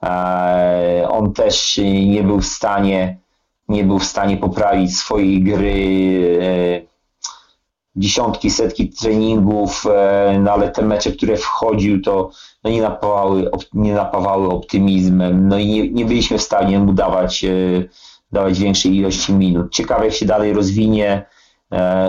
[0.04, 3.18] e, on też nie był w stanie
[3.70, 6.87] nie był w stanie poprawić swojej gry.
[7.98, 12.30] E, dziesiątki, setki treningów, e, no ale te mecze, które wchodził, to
[12.64, 17.44] no nie, napawały, nie napawały optymizmem, no i nie, nie byliśmy w stanie mu dawać,
[17.44, 17.50] e,
[18.32, 19.74] dawać większej ilości minut.
[19.74, 21.26] Ciekawe jak się dalej rozwinie,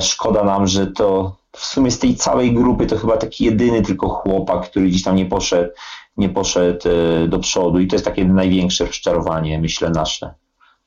[0.00, 4.08] szkoda nam, że to w sumie z tej całej grupy to chyba taki jedyny tylko
[4.08, 5.70] chłopak, który gdzieś tam nie poszedł,
[6.16, 6.88] nie poszedł
[7.28, 10.34] do przodu i to jest takie największe rozczarowanie, myślę, nasze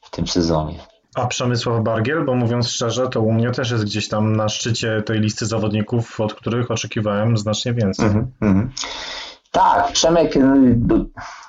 [0.02, 0.80] w tym sezonie.
[1.16, 5.02] A Przemysław Bargiel, bo mówiąc szczerze, to u mnie też jest gdzieś tam na szczycie
[5.06, 8.06] tej listy zawodników, od których oczekiwałem znacznie więcej.
[8.06, 8.68] Mm -hmm.
[9.52, 11.06] Tak, Przemek, no,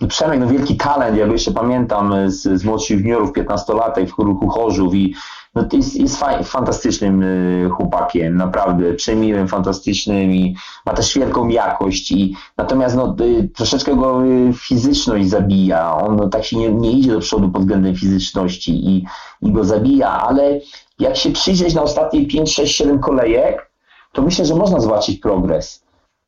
[0.09, 4.49] Przemek, no wielki talent, ja go jeszcze pamiętam z, z młodszych juniorów, 15-latek w ruchu
[4.49, 5.15] Chorzów i
[5.55, 12.13] no, jest, jest faj, fantastycznym y, chłopakiem, naprawdę przemiłym, fantastycznym i ma też wielką jakość
[12.13, 16.93] i natomiast no, y, troszeczkę go y, fizyczność zabija, on no, tak się nie, nie
[16.93, 19.05] idzie do przodu pod względem fizyczności i,
[19.43, 20.61] i go zabija, ale
[20.99, 23.71] jak się przyjrzeć na ostatnie 5, 6, 7 kolejek,
[24.13, 25.83] to myślę, że można zobaczyć progres.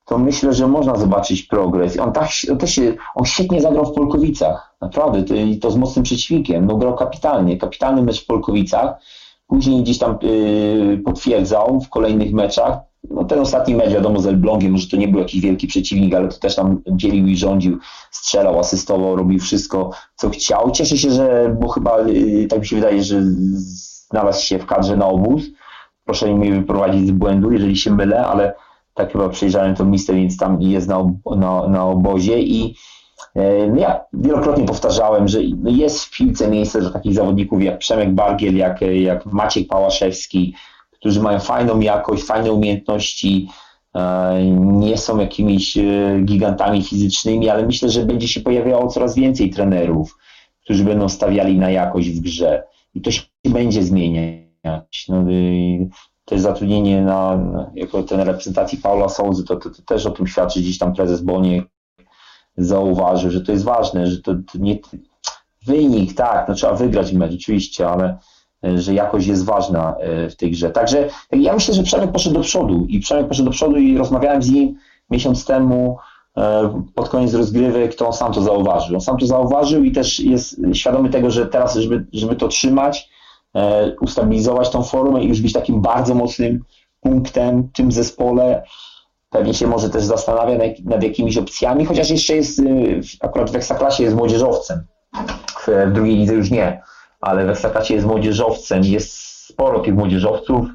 [0.05, 1.99] To myślę, że można zobaczyć progres.
[1.99, 2.81] On, tak, on, też
[3.15, 8.03] on świetnie zagrał w Polkowicach, naprawdę, to, to z mocnym przeciwnikiem, no grał kapitalnie, kapitalny
[8.03, 9.01] mecz w Polkowicach,
[9.47, 12.79] później gdzieś tam yy, potwierdzał w kolejnych meczach,
[13.11, 16.29] no ten ostatni mecz, wiadomo, z Elblągiem, może to nie był jakiś wielki przeciwnik, ale
[16.29, 17.79] to też tam dzielił i rządził,
[18.11, 20.71] strzelał, asystował, robił wszystko, co chciał.
[20.71, 24.97] Cieszę się, że, bo chyba, yy, tak mi się wydaje, że znalazł się w kadrze
[24.97, 25.43] na obóz.
[26.05, 28.55] Proszę mnie wyprowadzić z błędu, jeżeli się mylę, ale
[28.95, 31.05] tak chyba przejrzałem to listę, więc tam jest na,
[31.37, 32.75] na, na obozie i
[33.77, 38.81] ja wielokrotnie powtarzałem, że jest w piłce miejsce dla takich zawodników jak Przemek Bargiel, jak,
[38.81, 40.55] jak Maciek Pałaszewski,
[40.93, 43.49] którzy mają fajną jakość, fajne umiejętności,
[43.95, 49.51] e, nie są jakimiś e, gigantami fizycznymi, ale myślę, że będzie się pojawiało coraz więcej
[49.51, 50.19] trenerów,
[50.65, 55.09] którzy będą stawiali na jakość w grze i to się będzie zmieniać.
[55.09, 55.25] No,
[56.31, 57.39] jest zatrudnienie na,
[57.75, 61.21] jako ten reprezentacji Paula Souzy, to, to, to, też o tym świadczy gdzieś tam prezes
[61.21, 61.74] Boniek
[62.57, 64.79] zauważył, że to jest ważne, że to, to nie
[65.67, 68.19] wynik, tak, no trzeba wygrać mecz oczywiście, ale
[68.65, 70.71] e, że jakość jest ważna e, w tej grze.
[70.71, 73.99] Także tak, ja myślę, że Przemek poszedł do przodu i Przemek poszedł do przodu i
[73.99, 74.77] rozmawiałem z nim
[75.11, 75.97] miesiąc temu
[76.37, 78.95] e, pod koniec rozgrywek, to on sam to zauważył.
[78.95, 83.09] On sam to zauważył i też jest świadomy tego, że teraz, żeby, żeby to trzymać,
[83.55, 86.65] E, ustabilizować tą formę i już być takim bardzo mocnym
[87.01, 88.63] punktem w tym zespole.
[89.35, 94.03] Pewnie się może też zastanawia nad jakimiś opcjami, chociaż jeszcze jest, y, akurat w Ekstraklasie
[94.03, 94.87] jest młodzieżowcem.
[95.67, 96.83] W drugiej lidze już nie,
[97.21, 98.85] ale w Ekstraklasie jest młodzieżowcem.
[98.85, 99.13] Jest
[99.47, 100.67] sporo tych młodzieżowców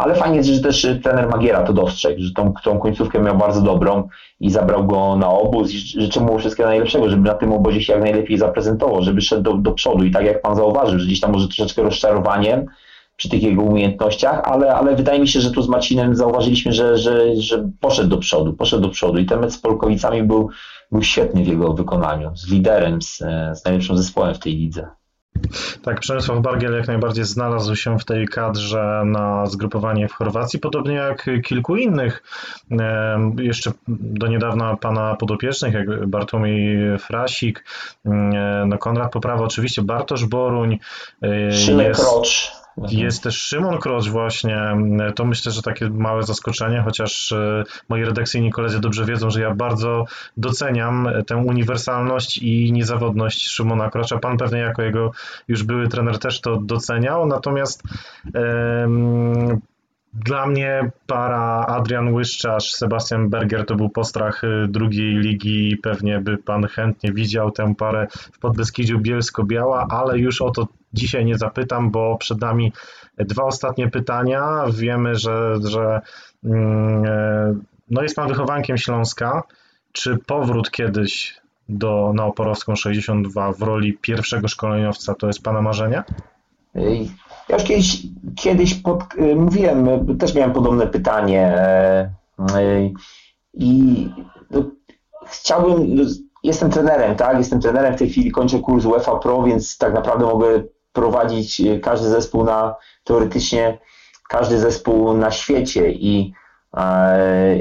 [0.00, 3.60] ale fajnie jest, że też trener Magiera to dostrzegł, że tą, tą końcówkę miał bardzo
[3.60, 4.08] dobrą
[4.40, 8.02] i zabrał go na obóz życzę mu wszystkiego najlepszego, żeby na tym obozie się jak
[8.02, 11.32] najlepiej zaprezentował, żeby szedł do, do przodu i tak jak pan zauważył, że gdzieś tam
[11.32, 12.66] może troszeczkę rozczarowaniem
[13.20, 16.98] przy tych jego umiejętnościach, ale, ale wydaje mi się, że tu z Marcinem zauważyliśmy, że,
[16.98, 20.48] że, że poszedł do przodu, poszedł do przodu i ten mecz z Polkowicami był,
[20.92, 23.18] był świetny w jego wykonaniu, z liderem, z,
[23.52, 24.88] z najlepszym zespołem w tej lidze.
[25.82, 30.94] Tak, Przemysław Bargiel jak najbardziej znalazł się w tej kadrze na zgrupowanie w Chorwacji, podobnie
[30.94, 32.22] jak kilku innych.
[33.38, 37.64] Jeszcze do niedawna pana podopiecznych, jak Bartłomiej Frasik,
[38.66, 40.78] no Konrad Poprawa, oczywiście Bartosz Boruń.
[41.22, 42.00] E, Szymek jest...
[42.00, 42.59] Krocz.
[42.80, 43.00] Mhm.
[43.00, 44.76] Jest też Szymon Krocz właśnie.
[45.14, 49.54] To myślę, że takie małe zaskoczenie, chociaż e, moi redakcyjni koledzy dobrze wiedzą, że ja
[49.54, 50.04] bardzo
[50.36, 54.18] doceniam tę uniwersalność i niezawodność Szymona Krocza.
[54.18, 55.10] Pan pewnie jako jego
[55.48, 57.82] już były trener też to doceniał, natomiast
[60.14, 65.76] dla mnie para Adrian Łyszczarz, Sebastian Berger to był postrach y, drugiej ligi.
[65.76, 71.24] Pewnie by pan chętnie widział tę parę w Podbeskidziu Bielsko-Biała, ale już o to dzisiaj
[71.24, 72.72] nie zapytam, bo przed nami
[73.18, 74.64] dwa ostatnie pytania.
[74.72, 76.00] Wiemy, że, że
[76.44, 77.54] mm, e,
[77.90, 79.42] no jest pan wychowankiem Śląska.
[79.92, 86.02] Czy powrót kiedyś do, na Oporowską 62 w roli pierwszego szkoleniowca to jest pana marzenie?
[87.48, 88.02] Ja już kiedyś,
[88.36, 91.58] kiedyś pod, y, mówiłem, y, też miałem podobne pytanie
[93.54, 94.08] i
[94.50, 94.64] no,
[95.26, 96.02] chciałbym, no,
[96.42, 100.26] jestem trenerem, tak, jestem trenerem, w tej chwili kończę kurs UEFA Pro, więc tak naprawdę
[100.26, 100.62] mogę
[100.92, 102.74] prowadzić każdy zespół na,
[103.04, 103.78] teoretycznie
[104.28, 106.32] każdy zespół na świecie i
[106.76, 107.58] e,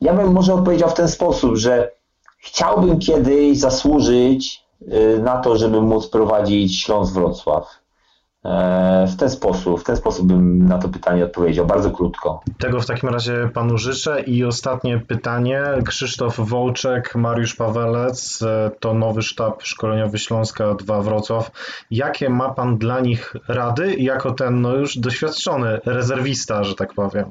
[0.00, 1.90] ja bym może odpowiedział w ten sposób, że
[2.38, 7.83] chciałbym kiedyś zasłużyć y, na to, żeby móc prowadzić Śląsk Wrocław.
[8.44, 12.42] E, w ten sposób, w ten sposób bym na to pytanie odpowiedział, bardzo krótko.
[12.58, 14.20] Tego w takim razie panu życzę.
[14.20, 15.62] I ostatnie pytanie.
[15.86, 21.50] Krzysztof Wołczek, Mariusz Pawelec, e, to nowy sztab szkoleniowy Śląska 2 Wrocław.
[21.90, 27.24] Jakie ma pan dla nich rady jako ten no już doświadczony rezerwista, że tak powiem?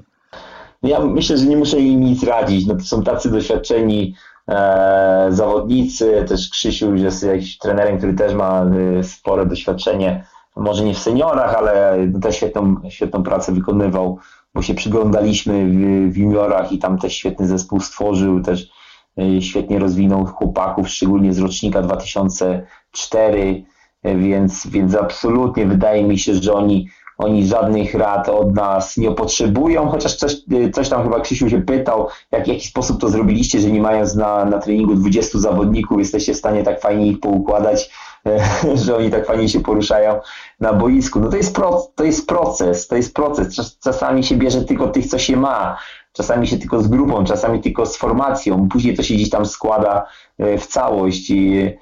[0.83, 2.65] Ja myślę, że nie muszę im nic radzić.
[2.67, 4.15] No to są tacy doświadczeni
[4.47, 6.25] e, zawodnicy.
[6.27, 8.65] Też Krzysiu jest jakimś trenerem, który też ma
[8.99, 10.25] e, spore doświadczenie
[10.55, 14.19] może nie w seniorach, ale też świetną, świetną pracę wykonywał,
[14.53, 18.71] bo się przyglądaliśmy w, w juniorach i tam też świetny zespół stworzył, też
[19.19, 23.65] e, świetnie rozwinął chłopaków, szczególnie z rocznika 2004,
[24.03, 26.89] e, więc, więc absolutnie wydaje mi się, że oni,
[27.23, 31.61] oni żadnych rad od nas nie potrzebują, chociaż coś, e, coś tam chyba Krzysiu się
[31.61, 35.99] pytał, jak, w jaki sposób to zrobiliście, że nie mając na, na treningu 20 zawodników,
[35.99, 37.89] jesteście w stanie tak fajnie ich poukładać,
[38.85, 40.19] że oni tak fajnie się poruszają
[40.59, 41.19] na boisku.
[41.19, 43.77] No to jest, pro, to jest proces, to jest proces.
[43.83, 45.77] Czasami się bierze tylko tych, co się ma,
[46.13, 50.05] czasami się tylko z grupą, czasami tylko z formacją, później to się gdzieś tam składa
[50.37, 51.77] e, w całość i e,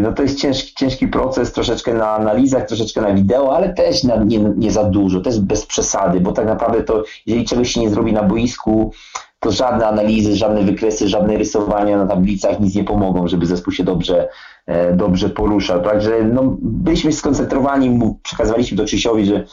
[0.00, 4.16] no to jest ciężki, ciężki proces, troszeczkę na analizach, troszeczkę na wideo, ale też na,
[4.16, 7.90] nie, nie za dużo, też bez przesady, bo tak naprawdę to, jeżeli czegoś się nie
[7.90, 8.92] zrobi na boisku,
[9.40, 13.84] to żadne analizy, żadne wykresy, żadne rysowania na tablicach nic nie pomogą, żeby zespół się
[13.84, 14.28] dobrze,
[14.66, 15.82] e, dobrze poruszał.
[15.82, 19.44] Także no, byliśmy skoncentrowani, przekazywaliśmy do Krzysiowi, że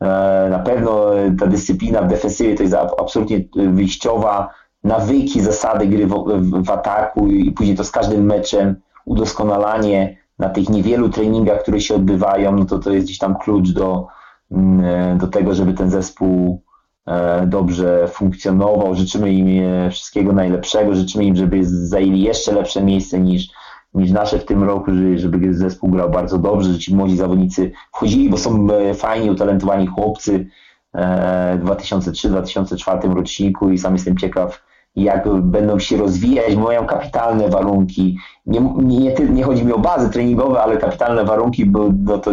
[0.00, 1.06] e, na pewno
[1.40, 4.48] ta dyscyplina w defensywie to jest absolutnie wyjściowa,
[4.84, 10.48] nawyki, zasady gry w, w, w ataku i później to z każdym meczem udoskonalanie na
[10.48, 14.06] tych niewielu treningach, które się odbywają, no to to jest gdzieś tam klucz do,
[14.50, 16.62] mm, e, do tego, żeby ten zespół
[17.06, 18.94] E, dobrze funkcjonował.
[18.94, 20.94] Życzymy im e, wszystkiego najlepszego.
[20.94, 23.48] Życzymy im, żeby zajęli jeszcze lepsze miejsce niż,
[23.94, 28.30] niż nasze w tym roku, żeby zespół grał bardzo dobrze, że ci młodzi zawodnicy wchodzili,
[28.30, 30.46] bo są fajni, utalentowani chłopcy
[30.94, 34.62] w 2003-2004 roczniku i sam jestem ciekaw,
[34.96, 38.18] jak będą się rozwijać, mają kapitalne warunki.
[38.46, 42.30] Nie, nie, nie, chodzi mi o bazy treningowe, ale kapitalne warunki, bo no to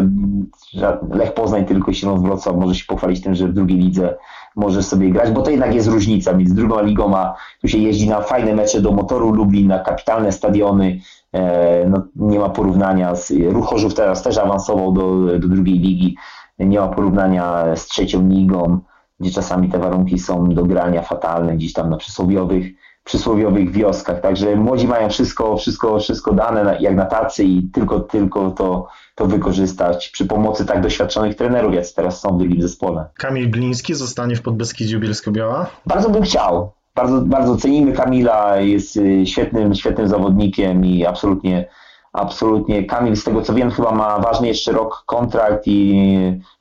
[1.11, 4.17] Lech Poznań tylko Śląsk Wrocław może się pochwalić tym, że w drugiej lidze
[4.55, 8.09] może sobie grać, bo to jednak jest różnica między drugą ligą, a tu się jeździ
[8.09, 10.99] na fajne mecze do motoru Lublin, na kapitalne stadiony,
[11.33, 16.15] e, no, nie ma porównania z Ruch Chorzów teraz też awansował do, do drugiej ligi,
[16.59, 18.79] nie ma porównania z trzecią ligą,
[19.19, 22.65] gdzie czasami te warunki są do grania fatalne, gdzieś tam na przysłowiowych,
[23.03, 24.21] przysłowiowych wioskach.
[24.21, 29.25] Także młodzi mają wszystko, wszystko, wszystko dane jak na tacy i tylko, tylko to, to
[29.25, 33.05] wykorzystać przy pomocy tak doświadczonych trenerów, jak teraz są w drugim zespole.
[33.13, 35.65] Kamil Bliński zostanie w Podbeskidziu Bielsko-Biała?
[35.85, 36.71] Bardzo bym chciał.
[36.95, 41.65] Bardzo, bardzo cenimy Kamila, jest y, świetnym, świetnym zawodnikiem i absolutnie
[42.13, 42.83] absolutnie.
[42.83, 46.09] Kamil, z tego co wiem, chyba ma ważny jeszcze rok kontrakt i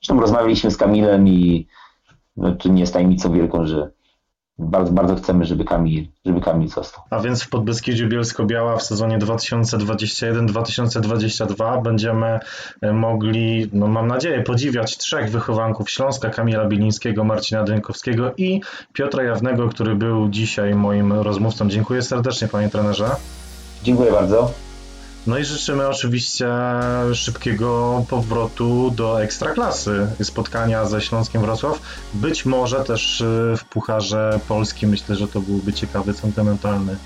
[0.00, 1.66] zresztą rozmawialiśmy z Kamilem i
[2.38, 3.90] no, to nie jest tajemnicą wielką, że
[4.58, 7.04] bardzo, bardzo chcemy, żeby Kamil, żeby Kamil został.
[7.10, 12.38] A więc w Podbeskidziu Bielsko-Biała w sezonie 2021-2022 będziemy
[12.82, 18.60] e, mogli, no mam nadzieję, podziwiać trzech wychowanków Śląska, Kamila Bilińskiego, Marcina Dynkowskiego i
[18.92, 21.68] Piotra Jawnego, który był dzisiaj moim rozmówcą.
[21.68, 23.10] Dziękuję serdecznie, panie trenerze.
[23.82, 24.67] Dziękuję bardzo.
[25.28, 26.48] No i życzymy oczywiście
[27.14, 31.80] szybkiego powrotu do ekstraklasy, spotkania ze Śląskiem Wrocław.
[32.14, 34.90] Być może też y, w Pucharze Polskim.
[34.90, 36.96] Myślę, że to byłby ciekawy, sentymentalny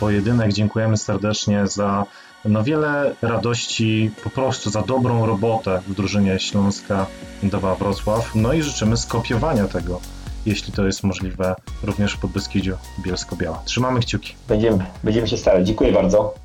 [0.00, 0.52] pojedynek.
[0.52, 2.04] Dziękujemy serdecznie za
[2.44, 7.06] no wiele radości, po prostu za dobrą robotę w drużynie Śląska
[7.42, 8.34] 2 Wrocław.
[8.34, 10.00] No i życzymy skopiowania tego,
[10.46, 13.62] jeśli to jest możliwe, również w Podbeskidziu Bielsko-Biała.
[13.64, 14.34] Trzymamy kciuki.
[14.48, 15.66] Będziemy, będziemy się starać.
[15.66, 16.43] Dziękuję bardzo.